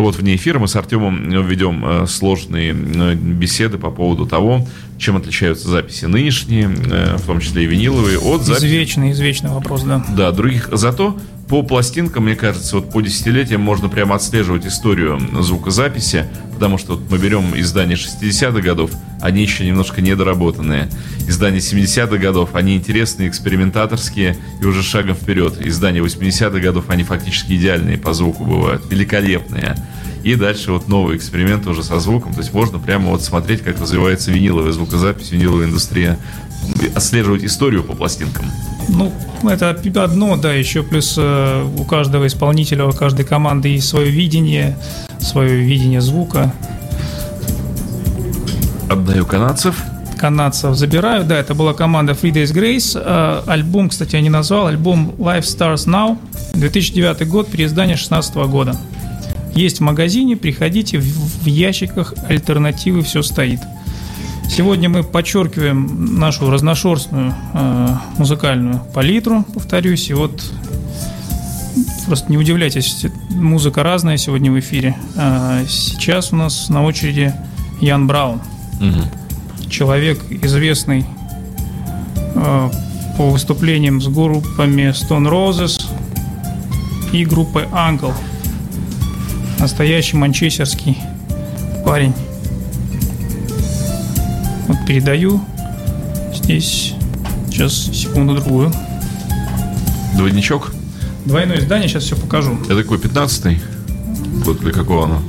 Вот 0.00 0.16
вне 0.16 0.36
эфира 0.36 0.58
мы 0.58 0.68
с 0.68 0.76
Артемом 0.76 1.30
ведем 1.46 1.84
э, 1.84 2.06
сложные 2.06 2.72
э, 2.72 3.14
беседы 3.14 3.78
по 3.78 3.90
поводу 3.90 4.26
того, 4.26 4.66
чем 5.00 5.16
отличаются 5.16 5.68
записи 5.68 6.04
нынешние, 6.04 6.70
э, 6.70 7.16
в 7.16 7.26
том 7.26 7.40
числе 7.40 7.64
и 7.64 7.66
виниловые, 7.66 8.18
от 8.18 8.42
записей... 8.42 8.68
Извечный, 8.68 9.12
извечный 9.12 9.50
вопрос, 9.50 9.82
да. 9.82 10.04
Да, 10.14 10.30
других. 10.30 10.68
Зато 10.72 11.16
по 11.48 11.62
пластинкам, 11.62 12.24
мне 12.24 12.36
кажется, 12.36 12.76
вот 12.76 12.90
по 12.90 13.00
десятилетиям 13.00 13.60
можно 13.60 13.88
прямо 13.88 14.14
отслеживать 14.14 14.66
историю 14.66 15.18
звукозаписи, 15.40 16.26
потому 16.52 16.78
что 16.78 16.92
вот 16.92 17.10
мы 17.10 17.18
берем 17.18 17.58
издания 17.58 17.94
60-х 17.94 18.60
годов, 18.60 18.92
они 19.20 19.42
еще 19.42 19.66
немножко 19.66 20.02
недоработанные. 20.02 20.88
Издания 21.26 21.58
70-х 21.58 22.18
годов, 22.18 22.50
они 22.54 22.76
интересные, 22.76 23.28
экспериментаторские 23.28 24.36
и 24.60 24.64
уже 24.64 24.82
шагом 24.82 25.16
вперед. 25.16 25.54
Издания 25.66 26.00
80-х 26.00 26.60
годов, 26.60 26.84
они 26.88 27.02
фактически 27.02 27.54
идеальные 27.54 27.98
по 27.98 28.12
звуку 28.12 28.44
бывают, 28.44 28.84
великолепные. 28.90 29.76
И 30.22 30.34
дальше 30.34 30.72
вот 30.72 30.88
новые 30.88 31.16
эксперименты 31.16 31.70
уже 31.70 31.82
со 31.82 31.98
звуком. 32.00 32.32
То 32.32 32.40
есть 32.40 32.52
можно 32.52 32.78
прямо 32.78 33.10
вот 33.10 33.22
смотреть, 33.22 33.62
как 33.62 33.80
развивается 33.80 34.30
виниловая 34.30 34.72
звукозапись, 34.72 35.30
виниловая 35.30 35.66
индустрия, 35.66 36.18
отслеживать 36.94 37.44
историю 37.44 37.82
по 37.82 37.94
пластинкам. 37.94 38.44
Ну, 38.88 39.12
это 39.48 39.70
одно, 40.02 40.36
да, 40.36 40.52
еще 40.52 40.82
плюс 40.82 41.14
э, 41.16 41.66
у 41.78 41.84
каждого 41.84 42.26
исполнителя, 42.26 42.86
у 42.86 42.92
каждой 42.92 43.24
команды 43.24 43.68
есть 43.68 43.88
свое 43.88 44.10
видение, 44.10 44.76
свое 45.20 45.56
видение 45.56 46.00
звука. 46.00 46.52
Отдаю 48.90 49.24
канадцев. 49.24 49.82
Канадцев 50.18 50.74
забираю, 50.74 51.24
да, 51.24 51.38
это 51.38 51.54
была 51.54 51.72
команда 51.72 52.12
Free 52.12 52.32
Days 52.32 52.52
Grace. 52.52 53.00
Э, 53.02 53.42
альбом, 53.46 53.88
кстати, 53.88 54.16
я 54.16 54.22
не 54.22 54.28
назвал, 54.28 54.66
альбом 54.66 55.14
Life 55.18 55.42
Stars 55.42 55.86
Now, 55.86 56.18
2009 56.54 57.26
год, 57.28 57.48
переиздание 57.48 57.96
2016 57.96 58.34
года. 58.50 58.76
Есть 59.60 59.80
в 59.80 59.82
магазине, 59.82 60.38
приходите, 60.38 60.98
в, 60.98 61.44
ящиках 61.44 62.14
альтернативы 62.26 63.02
все 63.02 63.20
стоит. 63.20 63.60
Сегодня 64.48 64.88
мы 64.88 65.02
подчеркиваем 65.02 66.18
нашу 66.18 66.50
разношерстную 66.50 67.34
э, 67.52 67.88
музыкальную 68.16 68.80
палитру, 68.94 69.44
повторюсь, 69.52 70.08
и 70.08 70.14
вот 70.14 70.42
просто 72.06 72.32
не 72.32 72.38
удивляйтесь, 72.38 73.04
музыка 73.28 73.82
разная 73.82 74.16
сегодня 74.16 74.50
в 74.50 74.58
эфире. 74.60 74.96
Э, 75.16 75.66
сейчас 75.68 76.32
у 76.32 76.36
нас 76.36 76.70
на 76.70 76.82
очереди 76.82 77.34
Ян 77.82 78.06
Браун, 78.06 78.40
угу. 78.80 79.68
человек 79.68 80.24
известный 80.42 81.04
э, 82.34 82.70
по 83.18 83.28
выступлениям 83.28 84.00
с 84.00 84.08
группами 84.08 84.90
Stone 84.92 85.30
Roses 85.30 85.84
и 87.12 87.26
группой 87.26 87.64
Uncle. 87.64 88.14
Настоящий 89.60 90.16
манчестерский 90.16 90.98
парень. 91.84 92.14
Вот 94.66 94.78
передаю 94.86 95.40
здесь. 96.34 96.94
Сейчас, 97.50 97.74
секунду-другую. 97.74 98.72
Двойничок? 100.16 100.72
Двойное 101.26 101.58
издание, 101.58 101.88
сейчас 101.88 102.04
все 102.04 102.16
покажу. 102.16 102.58
Это 102.64 102.82
какой, 102.82 102.96
15-й? 102.96 103.60
Вот 104.44 104.60
для 104.60 104.72
какого 104.72 105.04
оно? 105.04 105.22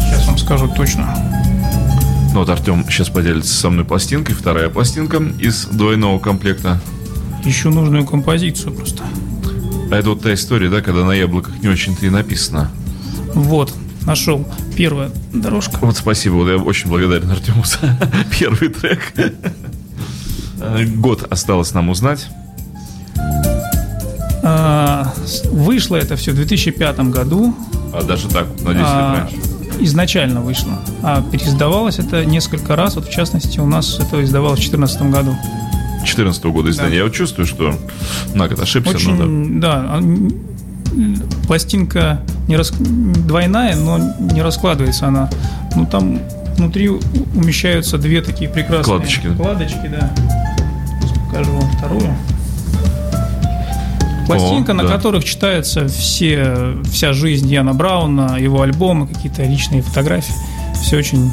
Сейчас 0.00 0.26
вам 0.28 0.38
скажу 0.38 0.68
точно. 0.68 1.12
Ну 2.32 2.38
вот 2.38 2.48
Артем 2.48 2.84
сейчас 2.88 3.08
поделится 3.08 3.52
со 3.52 3.68
мной 3.68 3.84
пластинкой. 3.84 4.36
Вторая 4.36 4.68
пластинка 4.68 5.20
из 5.40 5.66
двойного 5.66 6.20
комплекта. 6.20 6.80
Ищу 7.44 7.70
нужную 7.70 8.06
композицию 8.06 8.72
просто. 8.72 9.02
А 9.90 9.96
это 9.96 10.10
вот 10.10 10.22
та 10.22 10.32
история, 10.34 10.68
да, 10.68 10.80
когда 10.80 11.04
на 11.04 11.12
яблоках 11.12 11.58
не 11.60 11.68
очень-то 11.68 12.06
и 12.06 12.10
написано. 12.10 12.70
Вот 13.34 13.72
нашел 14.06 14.46
первая 14.76 15.10
дорожка. 15.32 15.78
Вот 15.80 15.96
спасибо, 15.96 16.34
вот 16.34 16.48
я 16.48 16.56
очень 16.56 16.88
благодарен 16.88 17.30
Артему 17.30 17.64
за 17.64 17.98
первый 18.38 18.68
трек. 18.68 19.12
Год 20.96 21.26
осталось 21.30 21.74
нам 21.74 21.88
узнать. 21.88 22.28
А, 24.42 25.12
вышло 25.50 25.96
это 25.96 26.16
все 26.16 26.32
в 26.32 26.36
2005 26.36 27.00
году. 27.10 27.54
А 27.92 28.02
даже 28.02 28.28
так, 28.28 28.46
на 28.62 28.72
10 28.72 28.74
лет 28.74 28.78
а, 28.80 29.28
раньше? 29.30 29.36
Изначально 29.80 30.40
вышло. 30.40 30.78
А 31.02 31.22
переиздавалось 31.22 31.98
это 31.98 32.24
несколько 32.24 32.76
раз. 32.76 32.94
Вот 32.94 33.06
в 33.06 33.10
частности 33.10 33.58
у 33.58 33.66
нас 33.66 33.98
это 33.98 34.22
издавалось 34.22 34.60
в 34.60 34.70
2014 34.70 35.02
году. 35.10 35.36
2014 36.00 36.44
года 36.44 36.70
издания. 36.70 36.90
Да. 36.90 36.96
Я 36.96 37.04
вот 37.04 37.12
чувствую, 37.12 37.46
что 37.46 37.74
на 38.34 38.48
год 38.48 38.58
ошибся. 38.60 38.96
Очень, 38.96 39.14
но 39.14 39.60
да. 39.60 40.00
да, 40.00 40.02
пластинка 41.46 42.20
не 42.48 42.56
рас... 42.56 42.72
двойная, 42.72 43.76
но 43.76 43.98
не 44.18 44.42
раскладывается 44.42 45.08
она. 45.08 45.30
Ну 45.76 45.86
там 45.86 46.20
внутри 46.56 46.88
умещаются 46.88 47.98
две 47.98 48.22
такие 48.22 48.50
прекрасные 48.50 48.98
вкладочки. 48.98 49.28
Вкладочки, 49.28 49.86
да. 49.88 50.10
покажу 51.26 51.52
вам 51.52 51.70
вторую. 51.72 52.14
Пластинка, 54.26 54.72
О, 54.72 54.74
на 54.74 54.82
да. 54.84 54.88
которых 54.90 55.24
читается 55.24 55.88
все, 55.88 56.76
вся 56.90 57.12
жизнь 57.12 57.48
Яна 57.48 57.74
Брауна, 57.74 58.36
его 58.38 58.62
альбомы, 58.62 59.08
какие-то 59.08 59.42
личные 59.42 59.82
фотографии. 59.82 60.34
Все 60.80 60.98
очень 60.98 61.30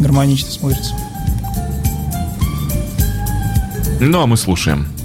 гармонично 0.00 0.50
смотрится. 0.50 0.94
Ну, 4.04 4.20
а 4.20 4.26
мы 4.26 4.36
слушаем. 4.36 5.01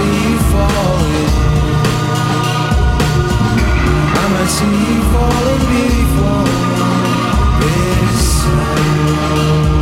sea 0.00 0.36
falling. 0.50 1.32
I'm 4.20 4.32
at 4.42 4.48
sea 4.56 5.00
falling 5.12 5.64
before 5.72 6.48
this. 7.60 8.44
time. 8.44 9.79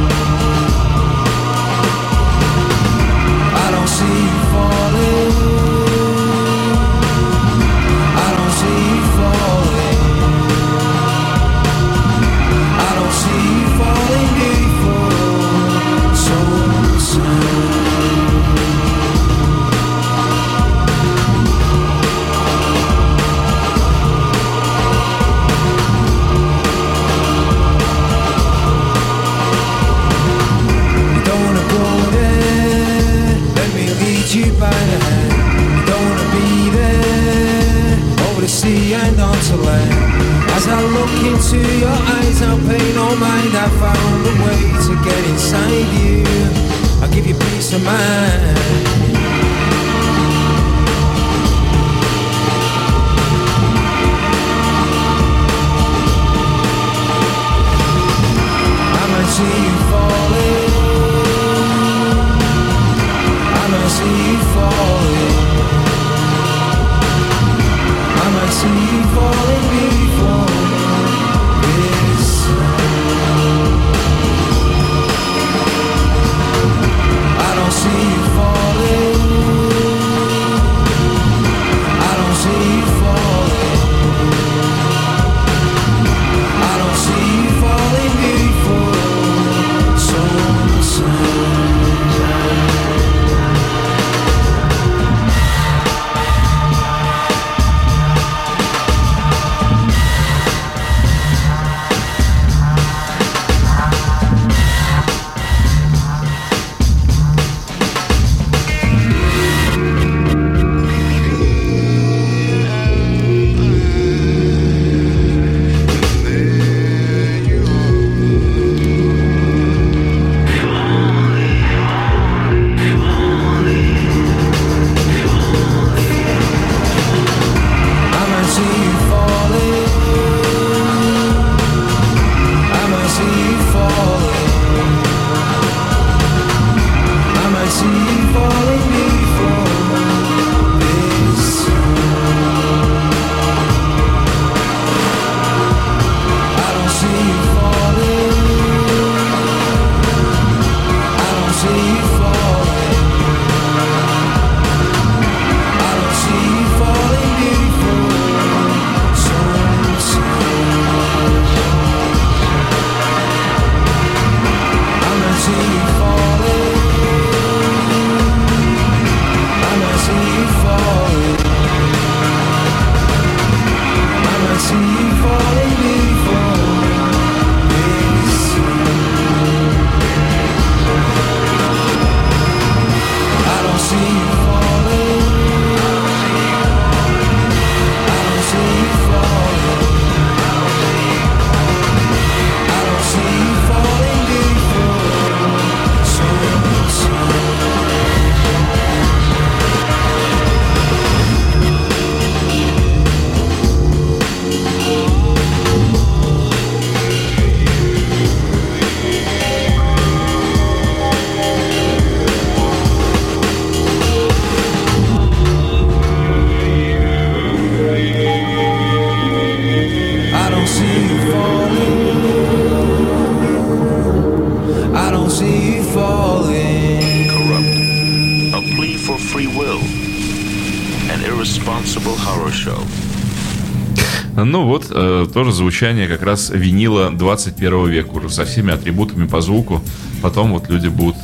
Звучание 235.58 236.08
как 236.08 236.22
раз 236.22 236.50
винила 236.50 237.10
21 237.10 237.88
века, 237.88 238.10
уже 238.12 238.30
со 238.30 238.44
всеми 238.44 238.72
атрибутами 238.72 239.26
по 239.26 239.40
звуку. 239.40 239.82
Потом 240.22 240.52
вот 240.52 240.70
люди 240.70 240.88
будут 240.88 241.16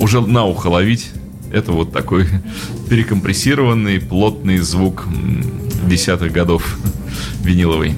уже 0.00 0.20
на 0.20 0.44
ухо 0.44 0.68
ловить. 0.68 1.12
Это 1.52 1.70
вот 1.72 1.92
такой 1.92 2.26
перекомпрессированный, 2.90 4.00
плотный 4.00 4.58
звук 4.58 5.04
десятых 5.86 6.32
годов 6.32 6.78
виниловый. 7.44 7.94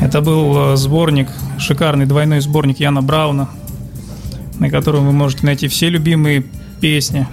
Это 0.00 0.20
был 0.20 0.72
э, 0.72 0.76
сборник, 0.76 1.28
шикарный 1.58 2.06
двойной 2.06 2.40
сборник 2.40 2.80
Яна 2.80 3.02
Брауна, 3.02 3.50
на 4.58 4.70
котором 4.70 5.06
вы 5.06 5.12
можете 5.12 5.46
найти 5.46 5.68
все 5.68 5.88
любимые 5.88 6.44
песни. 6.80 7.26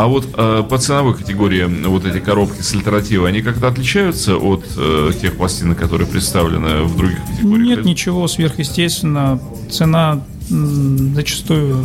А 0.00 0.06
вот 0.06 0.26
э, 0.34 0.64
по 0.66 0.78
ценовой 0.78 1.14
категории 1.14 1.64
вот 1.86 2.06
эти 2.06 2.20
коробки 2.20 2.62
с 2.62 2.72
альтернативой, 2.72 3.28
они 3.28 3.42
как-то 3.42 3.68
отличаются 3.68 4.34
от 4.34 4.64
э, 4.78 5.10
тех 5.20 5.36
пластинок, 5.36 5.78
которые 5.78 6.08
представлены 6.08 6.84
в 6.84 6.96
других 6.96 7.18
категориях? 7.26 7.76
Нет 7.76 7.84
ничего 7.84 8.26
сверхъестественного. 8.26 9.42
Цена 9.70 10.24
м, 10.50 11.14
зачастую 11.14 11.84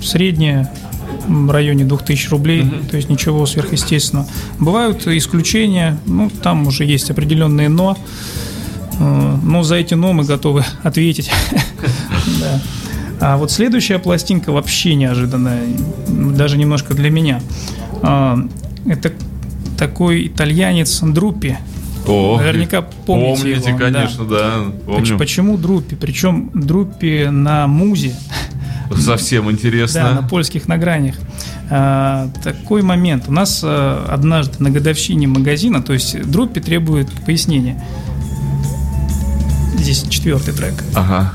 средняя, 0.00 0.72
в 1.26 1.50
районе 1.50 1.82
2000 1.82 2.28
рублей, 2.28 2.64
то 2.88 2.96
есть 2.96 3.08
ничего 3.08 3.44
сверхъестественного. 3.46 4.28
Бывают 4.60 5.04
исключения, 5.08 5.98
ну, 6.06 6.30
там 6.30 6.68
уже 6.68 6.84
есть 6.84 7.10
определенные 7.10 7.68
«но», 7.68 7.96
Э, 8.98 9.36
но 9.42 9.62
за 9.62 9.76
эти 9.76 9.94
«но» 9.94 10.12
мы 10.12 10.24
готовы 10.24 10.64
ответить. 10.82 11.30
Да. 12.40 12.60
А 13.26 13.36
вот 13.38 13.50
следующая 13.50 13.98
пластинка 13.98 14.52
вообще 14.52 14.94
неожиданная, 14.94 15.62
даже 16.06 16.56
немножко 16.56 16.94
для 16.94 17.10
меня. 17.10 17.40
А, 18.00 18.38
Это 18.86 19.12
такой 19.76 20.28
итальянец 20.28 21.00
Друппи. 21.00 21.58
О, 22.06 22.38
Наверняка 22.38 22.82
помните 22.82 23.42
Помните, 23.42 23.68
его, 23.70 23.78
конечно, 23.78 24.24
да. 24.26 24.52
Поч- 24.86 24.94
помню. 24.98 25.18
Почему 25.18 25.56
Друппи? 25.58 25.96
Причем 25.96 26.50
Друппи 26.54 27.26
на 27.28 27.66
музе, 27.66 28.14
Совсем 28.96 29.44
да, 29.46 29.50
интересно. 29.50 30.12
на 30.14 30.22
польских 30.22 30.68
награнях. 30.68 31.16
А, 31.68 32.30
такой 32.44 32.82
момент. 32.82 33.24
У 33.26 33.32
нас 33.32 33.60
а, 33.64 34.06
однажды 34.08 34.62
на 34.62 34.70
годовщине 34.70 35.26
магазина, 35.26 35.82
то 35.82 35.92
есть 35.94 36.30
Друппи 36.30 36.60
требует 36.60 37.08
пояснения. 37.26 37.84
Здесь 39.74 40.06
четвертый 40.08 40.54
трек. 40.54 40.74
Ага. 40.94 41.34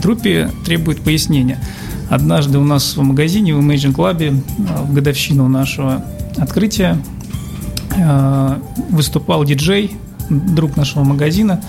Друппи 0.00 0.48
требует 0.64 1.00
пояснения. 1.00 1.58
Однажды 2.08 2.58
у 2.58 2.64
нас 2.64 2.96
в 2.96 3.02
магазине, 3.02 3.54
в 3.54 3.60
Imagine 3.60 3.94
Club, 3.94 4.42
а, 4.68 4.82
в 4.82 4.92
годовщину 4.92 5.48
нашего 5.48 6.04
открытия, 6.38 6.98
а, 7.96 8.60
выступал 8.90 9.44
диджей, 9.44 9.96
друг 10.30 10.76
нашего 10.76 11.02
магазина, 11.02 11.60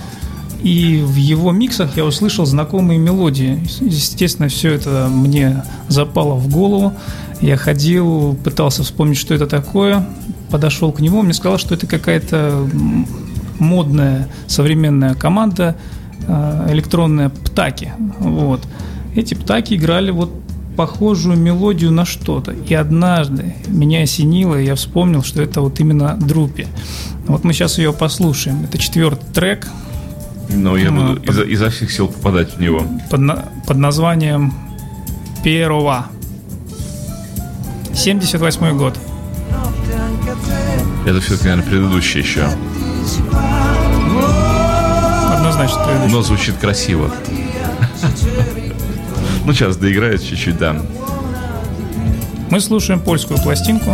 и 0.64 1.02
в 1.04 1.16
его 1.16 1.52
миксах 1.52 1.98
я 1.98 2.06
услышал 2.06 2.46
знакомые 2.46 3.00
мелодии. 3.00 3.60
Естественно, 3.82 4.48
все 4.48 4.74
это 4.74 5.08
мне 5.10 5.64
запало 5.88 6.36
в 6.36 6.48
голову. 6.50 6.94
Я 7.42 7.58
ходил, 7.58 8.38
пытался 8.44 8.84
вспомнить, 8.84 9.18
что 9.18 9.34
это 9.34 9.48
такое. 9.48 10.08
Подошел 10.52 10.92
к 10.92 11.00
нему, 11.00 11.24
мне 11.24 11.34
сказал, 11.34 11.58
что 11.58 11.74
это 11.74 11.88
какая-то 11.88 12.70
модная 13.58 14.28
современная 14.48 15.16
команда 15.16 15.76
э, 16.28 16.68
электронная 16.72 17.30
«Птаки». 17.30 17.92
Вот. 18.20 18.62
Эти 19.16 19.34
«Птаки» 19.34 19.76
играли 19.76 20.12
вот 20.12 20.32
похожую 20.78 21.38
мелодию 21.38 21.92
на 21.92 22.06
что-то. 22.06 22.52
И 22.52 22.74
однажды 22.74 23.56
меня 23.68 24.02
осенило, 24.04 24.56
и 24.60 24.66
я 24.66 24.76
вспомнил, 24.76 25.22
что 25.24 25.42
это 25.42 25.62
вот 25.62 25.80
именно 25.80 26.16
Друпи. 26.16 26.68
Вот 27.28 27.44
мы 27.44 27.54
сейчас 27.54 27.78
ее 27.78 27.92
послушаем. 27.94 28.64
Это 28.64 28.78
четвертый 28.78 29.26
трек. 29.34 29.68
Но 30.50 30.78
я 30.78 30.92
Ну, 30.92 31.16
буду 31.16 31.22
изо, 31.30 31.44
изо 31.44 31.70
всех 31.70 31.92
сил 31.92 32.08
попадать 32.08 32.56
в 32.56 32.60
него. 32.62 32.84
под, 33.10 33.22
под 33.68 33.78
названием 33.78 34.54
Перова. 35.44 36.08
78 37.94 38.78
год. 38.78 38.98
Это 41.06 41.20
все-таки, 41.20 41.50
наверное, 41.50 41.70
предыдущее 41.70 42.24
еще. 42.24 42.48
Однозначно 45.62 45.86
предыдущий. 45.86 46.16
Но 46.16 46.22
звучит 46.22 46.56
красиво. 46.58 47.12
Ну, 49.44 49.54
сейчас 49.54 49.76
доиграет 49.76 50.24
чуть-чуть, 50.24 50.58
да. 50.60 50.80
Мы 52.52 52.60
слушаем 52.60 53.00
польскую 53.00 53.42
пластинку 53.42 53.92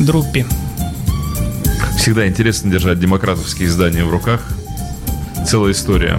Друппи. 0.00 0.46
Всегда 1.98 2.26
интересно 2.26 2.70
держать 2.70 2.98
демократовские 2.98 3.68
издания 3.68 4.04
в 4.04 4.10
руках. 4.10 4.40
Целая 5.46 5.72
история. 5.72 6.18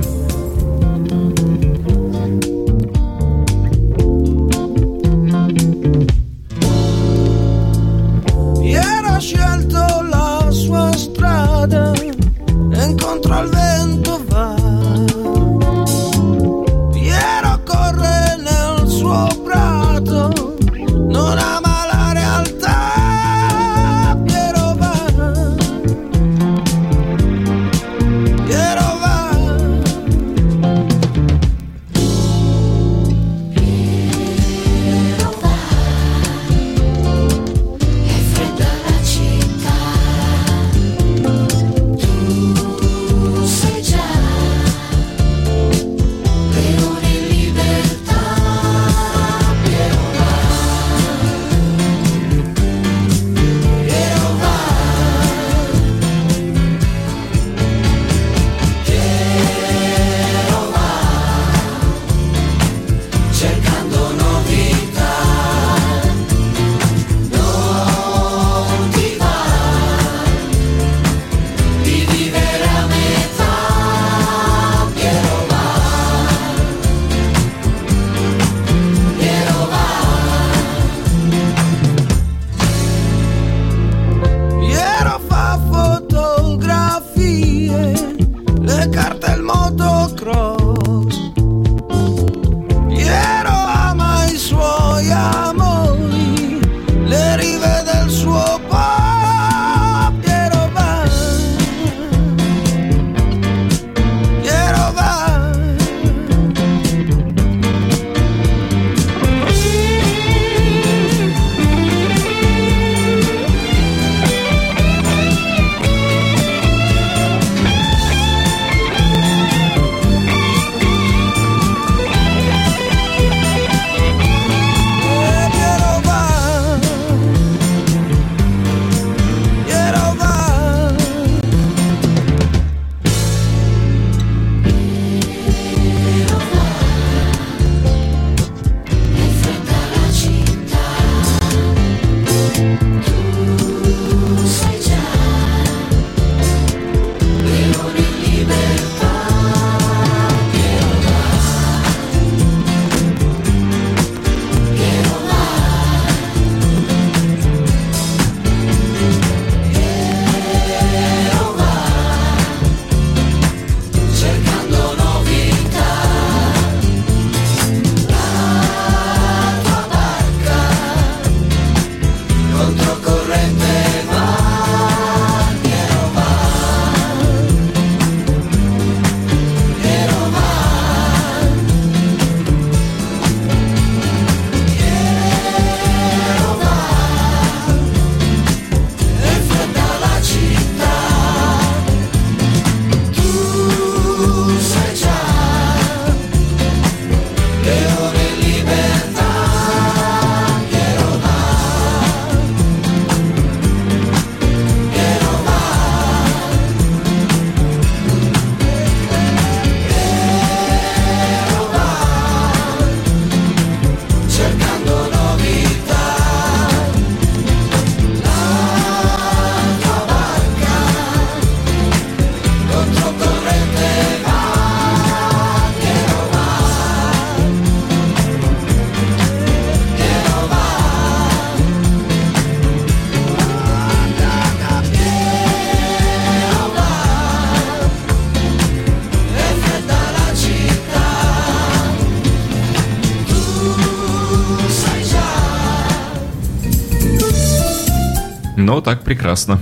Но 248.73 248.81
так 248.81 249.03
прекрасно. 249.03 249.59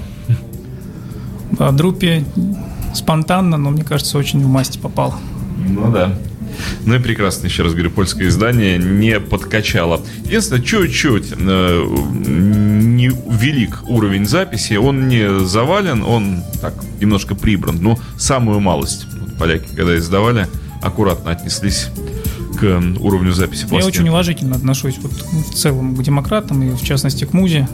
По 1.57 1.72
Друппе 1.74 2.24
спонтанно, 2.93 3.57
но 3.57 3.70
мне 3.70 3.84
кажется, 3.84 4.18
очень 4.18 4.41
в 4.41 4.47
масти 4.47 4.78
попал. 4.78 5.16
Ну 5.68 5.91
да. 5.91 6.18
Ну 6.86 6.95
и 6.95 6.99
прекрасно, 6.99 7.47
еще 7.47 7.64
раз 7.64 7.74
говорю, 7.74 7.91
польское 7.91 8.30
издание 8.30 8.78
не 8.78 9.20
подкачало. 9.20 10.01
Единственное, 10.24 10.62
чуть-чуть 10.62 11.34
э, 11.38 11.86
не 12.14 13.12
велик 13.30 13.84
уровень 13.89 14.26
записи, 14.26 14.76
он 14.76 15.09
не 15.09 15.39
завален, 15.45 16.03
он 16.03 16.43
так 16.62 16.74
немножко 17.01 17.36
прибран, 17.36 17.82
но 17.82 17.99
самую 18.18 18.62
малость. 18.62 19.07
Вот 19.14 19.38
поляки, 19.38 19.68
когда 19.76 19.97
издавали, 19.97 20.47
аккуратно 20.82 21.32
отнеслись 21.32 21.89
к 22.59 22.82
уровню 22.99 23.34
записи 23.34 23.64
Я 23.64 23.68
пластинки. 23.68 23.97
очень 23.97 24.09
уважительно 24.09 24.55
отношусь 24.55 24.97
вот 25.01 25.12
в 25.12 25.53
целом 25.53 25.95
к 25.95 26.03
демократам 26.03 26.64
и 26.64 26.72
в 26.72 26.82
частности 26.82 27.26
к 27.26 27.34
Музе. 27.34 27.68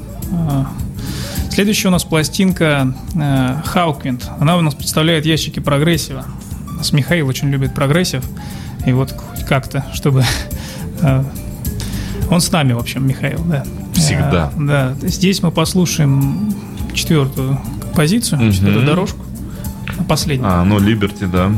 А, 1.57 1.59
Следующая 1.59 1.87
у 1.87 1.91
нас 1.91 2.03
пластинка 2.03 2.93
э, 3.15 3.55
Hawkwind. 3.65 4.29
Она 4.39 4.57
у 4.57 4.61
нас 4.61 4.75
представляет 4.75 5.25
ящики 5.25 5.59
прогрессива. 5.59 6.23
У 6.69 6.73
нас 6.73 6.93
Михаил 6.93 7.27
очень 7.27 7.49
любит 7.49 7.73
прогрессив. 7.73 8.23
И 8.85 8.91
вот 8.91 9.11
хоть 9.11 9.43
как-то, 9.43 9.83
чтобы... 9.91 10.23
э, 11.01 11.23
Он 12.29 12.41
с 12.41 12.51
нами, 12.51 12.73
в 12.73 12.77
общем, 12.77 13.07
Михаил, 13.07 13.43
да. 13.45 13.63
Всегда. 13.95 14.51
Э, 14.55 14.59
Да. 15.01 15.07
Здесь 15.07 15.41
мы 15.41 15.49
послушаем 15.51 16.53
четвертую 16.93 17.59
композицию, 17.81 18.51
четвертую 18.51 18.85
дорожку. 18.85 19.25
Последнюю. 20.07 20.51
А, 20.51 20.63
ну, 20.63 20.77
Liberty, 20.77 21.23
да. 21.25 21.51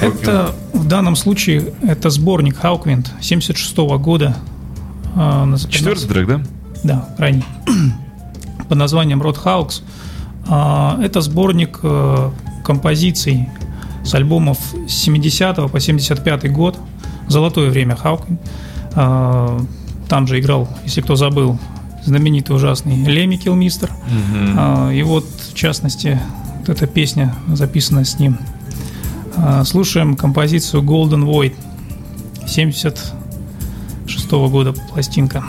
Это 0.00 0.54
в 0.72 0.86
данном 0.86 1.16
случае 1.16 1.74
это 1.82 2.08
сборник 2.08 2.56
Hawkwind 2.56 3.12
76 3.20 3.76
года. 3.98 4.34
А, 5.14 5.44
наз- 5.44 5.68
Четвертый 5.68 6.08
трек, 6.08 6.28
да? 6.28 6.40
Да, 6.82 7.08
крайний. 7.18 7.44
Под 8.68 8.78
названием 8.78 9.22
Род 9.22 9.36
Хаукс. 9.36 9.82
А, 10.48 10.98
Это 11.02 11.20
сборник 11.20 11.80
э, 11.82 12.30
композиций 12.64 13.48
с 14.04 14.14
альбомов 14.14 14.58
с 14.88 14.92
70 14.92 15.70
по 15.70 15.80
75 15.80 16.52
год. 16.52 16.78
Золотое 17.28 17.70
время 17.70 17.96
Хауквинд. 17.96 18.40
А, 18.94 19.60
Там 20.08 20.26
же 20.26 20.38
играл, 20.38 20.68
если 20.84 21.00
кто 21.00 21.16
забыл, 21.16 21.58
знаменитый 22.04 22.54
ужасный 22.54 22.96
Леми 23.04 23.36
Килмистер. 23.36 23.90
А, 24.56 24.90
И 24.90 25.02
вот, 25.02 25.24
в 25.24 25.54
частности, 25.54 26.20
вот 26.60 26.68
эта 26.68 26.86
песня 26.86 27.34
записана 27.52 28.04
с 28.04 28.18
ним. 28.18 28.38
Слушаем 29.64 30.16
композицию 30.16 30.82
Golden 30.82 31.24
Void 31.24 31.54
76 32.46 34.30
года 34.30 34.72
пластинка. 34.72 35.44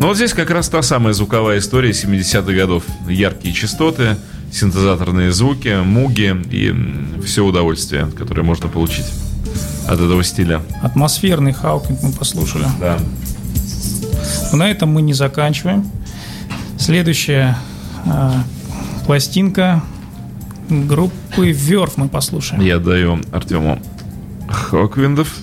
Но 0.00 0.06
вот 0.06 0.16
здесь 0.16 0.32
как 0.32 0.50
раз 0.50 0.68
та 0.68 0.80
самая 0.82 1.12
звуковая 1.12 1.58
история 1.58 1.90
70-х 1.90 2.52
годов. 2.52 2.84
Яркие 3.08 3.52
частоты, 3.52 4.16
синтезаторные 4.52 5.32
звуки, 5.32 5.82
муги 5.82 6.36
и 6.50 7.22
все 7.24 7.44
удовольствие, 7.44 8.06
которое 8.16 8.42
можно 8.42 8.68
получить 8.68 9.06
от 9.88 10.00
этого 10.00 10.22
стиля. 10.22 10.62
Атмосферный 10.82 11.52
Hawkwind 11.52 12.00
мы 12.02 12.12
послушали. 12.12 12.66
Да. 12.78 12.98
Но 14.52 14.58
на 14.58 14.70
этом 14.70 14.90
мы 14.90 15.02
не 15.02 15.14
заканчиваем. 15.14 15.90
Следующая 16.78 17.58
э, 18.06 18.32
пластинка 19.04 19.82
группы 20.68 21.50
Verve 21.50 21.96
мы 21.96 22.08
послушаем. 22.08 22.62
Я 22.62 22.78
даю 22.78 23.20
Артему 23.32 23.80
Hawkwind 24.48 25.17
ов 25.17 25.34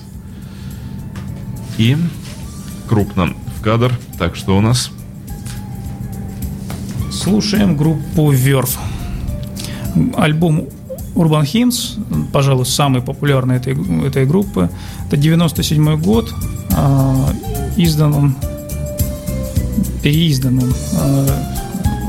и 1.76 1.96
крупно 2.88 3.34
кадр. 3.66 3.92
Так 4.16 4.36
что 4.36 4.56
у 4.56 4.60
нас 4.60 4.92
Слушаем 7.10 7.76
группу 7.76 8.30
Верф. 8.30 8.78
Альбом 10.16 10.68
Urban 11.16 11.42
Hymns, 11.42 11.98
пожалуй, 12.32 12.64
самый 12.64 13.02
популярный 13.02 13.56
этой, 13.56 13.74
этой 14.06 14.24
группы. 14.24 14.70
Это 15.08 15.16
97 15.16 16.00
год. 16.00 16.32
э, 16.70 17.14
издан 17.76 18.14
он, 18.14 18.36
переиздан 20.00 20.58
он 20.62 20.72
э, 20.92 21.28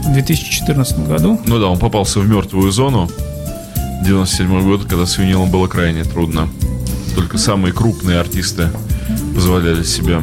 в 0.09 0.13
2014 0.13 1.07
году. 1.07 1.41
Ну 1.47 1.59
да, 1.59 1.67
он 1.67 1.79
попался 1.79 2.19
в 2.19 2.29
мертвую 2.29 2.71
зону. 2.71 3.09
97 4.05 4.61
год, 4.61 4.83
когда 4.83 5.07
с 5.07 5.17
винилом 5.17 5.49
было 5.49 5.65
крайне 5.65 6.03
трудно. 6.03 6.49
Только 7.15 7.39
самые 7.39 7.73
крупные 7.73 8.19
артисты 8.19 8.69
позволяли 9.33 9.81
себе 9.81 10.21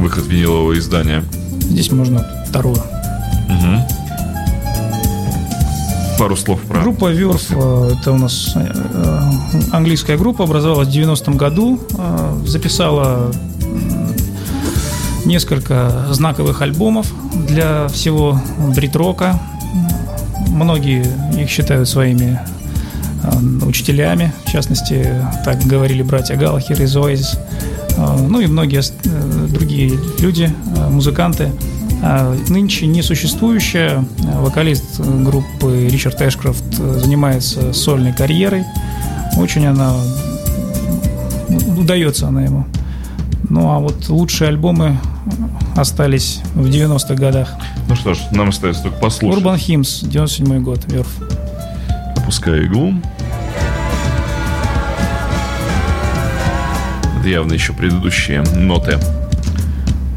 выход 0.00 0.26
винилового 0.26 0.78
издания. 0.78 1.24
Здесь 1.60 1.90
можно 1.92 2.26
второе. 2.48 2.82
Пару 6.18 6.36
слов 6.36 6.60
про... 6.62 6.80
Группа 6.82 7.12
Верф, 7.12 7.46
э, 7.50 7.94
это 7.96 8.10
у 8.10 8.18
нас 8.18 8.50
э, 8.56 9.30
английская 9.70 10.16
группа, 10.16 10.42
образовалась 10.42 10.88
в 10.88 10.90
90-м 10.90 11.36
году, 11.36 11.78
э, 11.96 12.38
записала 12.44 13.30
несколько 15.24 16.06
знаковых 16.10 16.60
альбомов 16.60 17.06
для 17.46 17.86
всего 17.86 18.40
брит-рока. 18.74 19.38
Многие 20.48 21.06
их 21.40 21.48
считают 21.48 21.88
своими 21.88 22.40
учителями, 23.64 24.32
в 24.44 24.50
частности, 24.50 25.22
так 25.44 25.62
говорили 25.64 26.02
братья 26.02 26.34
Галлахер 26.34 26.82
из 26.82 26.96
Oasis, 26.96 27.38
ну 28.28 28.40
и 28.40 28.46
многие 28.46 28.80
э, 28.80 29.46
другие 29.48 29.98
люди, 30.18 30.52
э, 30.76 30.88
музыканты. 30.90 31.50
А 32.02 32.36
Нынче 32.48 32.86
несуществующая 32.86 34.04
вокалист 34.18 35.00
э, 35.00 35.24
группы 35.24 35.88
Ричард 35.90 36.20
Эшкрофт 36.22 36.62
э, 36.78 37.00
занимается 37.00 37.72
сольной 37.72 38.12
карьерой. 38.12 38.64
Очень 39.36 39.66
она 39.66 39.94
м, 41.48 41.78
удается 41.78 42.28
она 42.28 42.42
ему. 42.42 42.66
Ну 43.48 43.70
а 43.70 43.78
вот 43.80 44.08
лучшие 44.08 44.48
альбомы 44.48 44.96
остались 45.76 46.40
в 46.54 46.66
90-х 46.66 47.14
годах. 47.14 47.54
Ну 47.88 47.96
что 47.96 48.14
ж, 48.14 48.18
нам 48.32 48.50
остается 48.50 48.82
только 48.84 48.98
послушать. 48.98 49.42
Urban 49.42 49.56
Hymns, 49.56 50.06
97 50.08 50.62
год, 50.62 50.80
Verve. 50.86 51.08
Опускаю 52.16 52.64
иглу. 52.66 52.94
Это 57.18 57.28
явно 57.28 57.52
еще 57.52 57.72
предыдущие 57.72 58.42
ноты. 58.42 58.98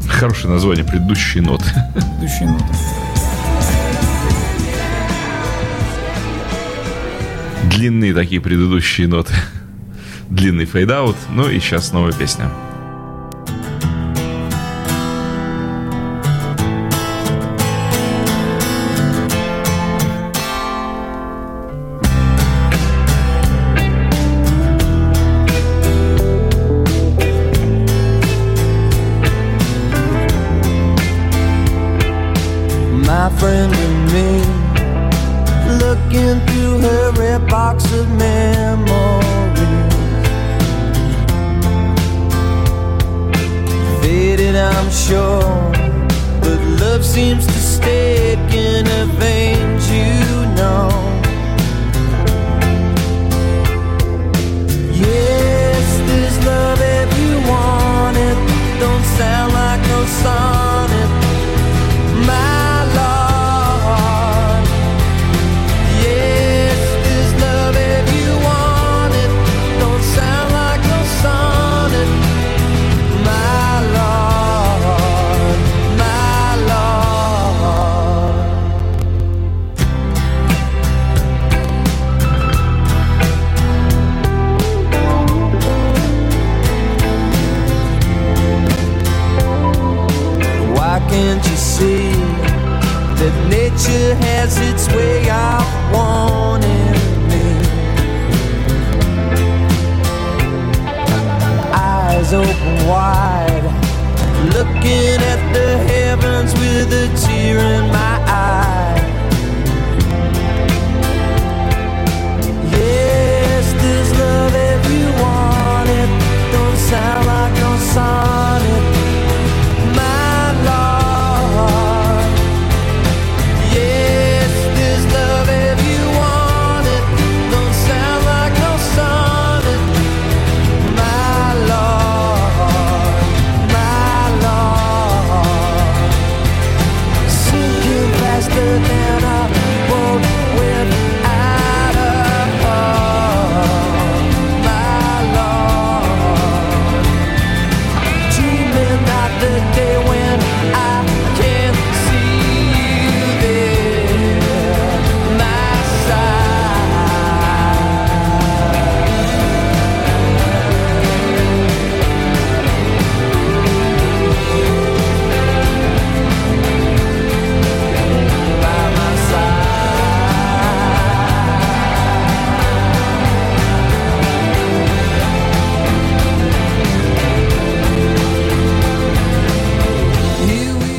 Хорошее 0.08 0.52
название, 0.52 0.84
предыдущие 0.84 1.42
ноты. 1.42 1.64
Предыдущие 1.94 2.48
ноты. 2.48 2.64
Длинные 7.64 8.14
такие 8.14 8.40
предыдущие 8.40 9.08
ноты. 9.08 9.34
Длинный 10.28 10.64
fade-out. 10.64 11.16
Ну 11.30 11.48
и 11.48 11.58
сейчас 11.58 11.92
новая 11.92 12.12
песня. 12.12 12.48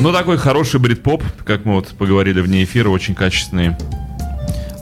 Ну, 0.04 0.12
такой 0.12 0.36
хороший 0.36 0.80
брит-поп, 0.80 1.22
как 1.46 1.64
мы 1.64 1.76
вот 1.76 1.88
поговорили 1.88 2.42
вне 2.42 2.62
эфира, 2.64 2.90
очень 2.90 3.14
качественный. 3.14 3.74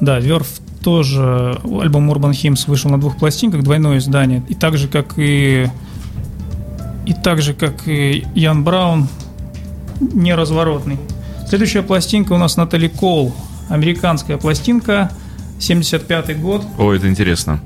Да, 0.01 0.19
Верф 0.19 0.49
тоже, 0.83 1.61
альбом 1.63 2.11
Urban 2.11 2.33
Hymns 2.33 2.65
вышел 2.67 2.91
на 2.91 2.99
двух 2.99 3.17
пластинках, 3.19 3.63
двойное 3.63 3.99
издание. 3.99 4.43
И 4.49 4.55
так 4.57 4.77
же, 4.77 4.89
как 4.89 5.15
и... 5.17 5.69
И 7.07 7.15
так 7.15 7.41
же, 7.41 7.55
как 7.55 7.87
и 7.87 8.27
Ян 8.35 8.65
Браун, 8.65 9.07
неразворотный. 10.01 10.99
Следующая 11.49 11.83
пластинка 11.83 12.33
у 12.33 12.39
нас 12.39 12.57
Натали 12.57 12.89
Кол. 12.89 13.33
Американская 13.69 14.39
пластинка, 14.39 15.13
75 15.61 16.41
год. 16.41 16.65
О, 16.79 16.93
это 16.93 17.09
интересно. 17.09 17.61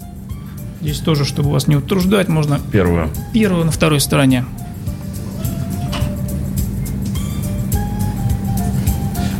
Здесь 0.82 0.98
тоже, 0.98 1.24
чтобы 1.24 1.52
вас 1.52 1.68
не 1.68 1.76
утруждать, 1.76 2.28
можно 2.28 2.60
Первую. 2.70 3.08
первую 3.32 3.64
на 3.64 3.70
второй 3.70 4.00
стороне. 4.00 4.44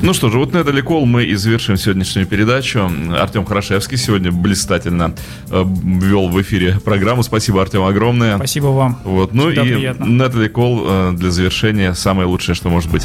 Ну 0.07 0.14
что 0.14 0.30
же, 0.30 0.38
вот 0.38 0.52
на 0.52 0.61
Натали 0.61 0.82
Кол 0.82 1.04
мы 1.04 1.24
и 1.24 1.34
завершим 1.34 1.76
сегодняшнюю 1.76 2.28
передачу. 2.28 2.88
Артем 3.18 3.44
Хорошевский 3.44 3.96
сегодня 3.96 4.30
блистательно 4.30 5.16
э, 5.50 5.64
вел 5.66 6.28
в 6.28 6.40
эфире 6.42 6.78
программу. 6.78 7.24
Спасибо, 7.24 7.61
Артем, 7.61 7.82
огромное. 7.82 8.36
Спасибо 8.36 8.66
вам. 8.66 9.00
Вот, 9.02 9.34
ну 9.34 9.48
Всегда 9.48 9.66
и 9.66 9.74
приятно. 9.74 10.07
Натали 10.07 10.46
Кол 10.46 10.84
э, 10.86 11.12
для 11.12 11.32
завершения 11.32 11.92
самое 11.94 12.28
лучшее, 12.28 12.54
что 12.54 12.68
может 12.68 12.88
быть. 12.88 13.04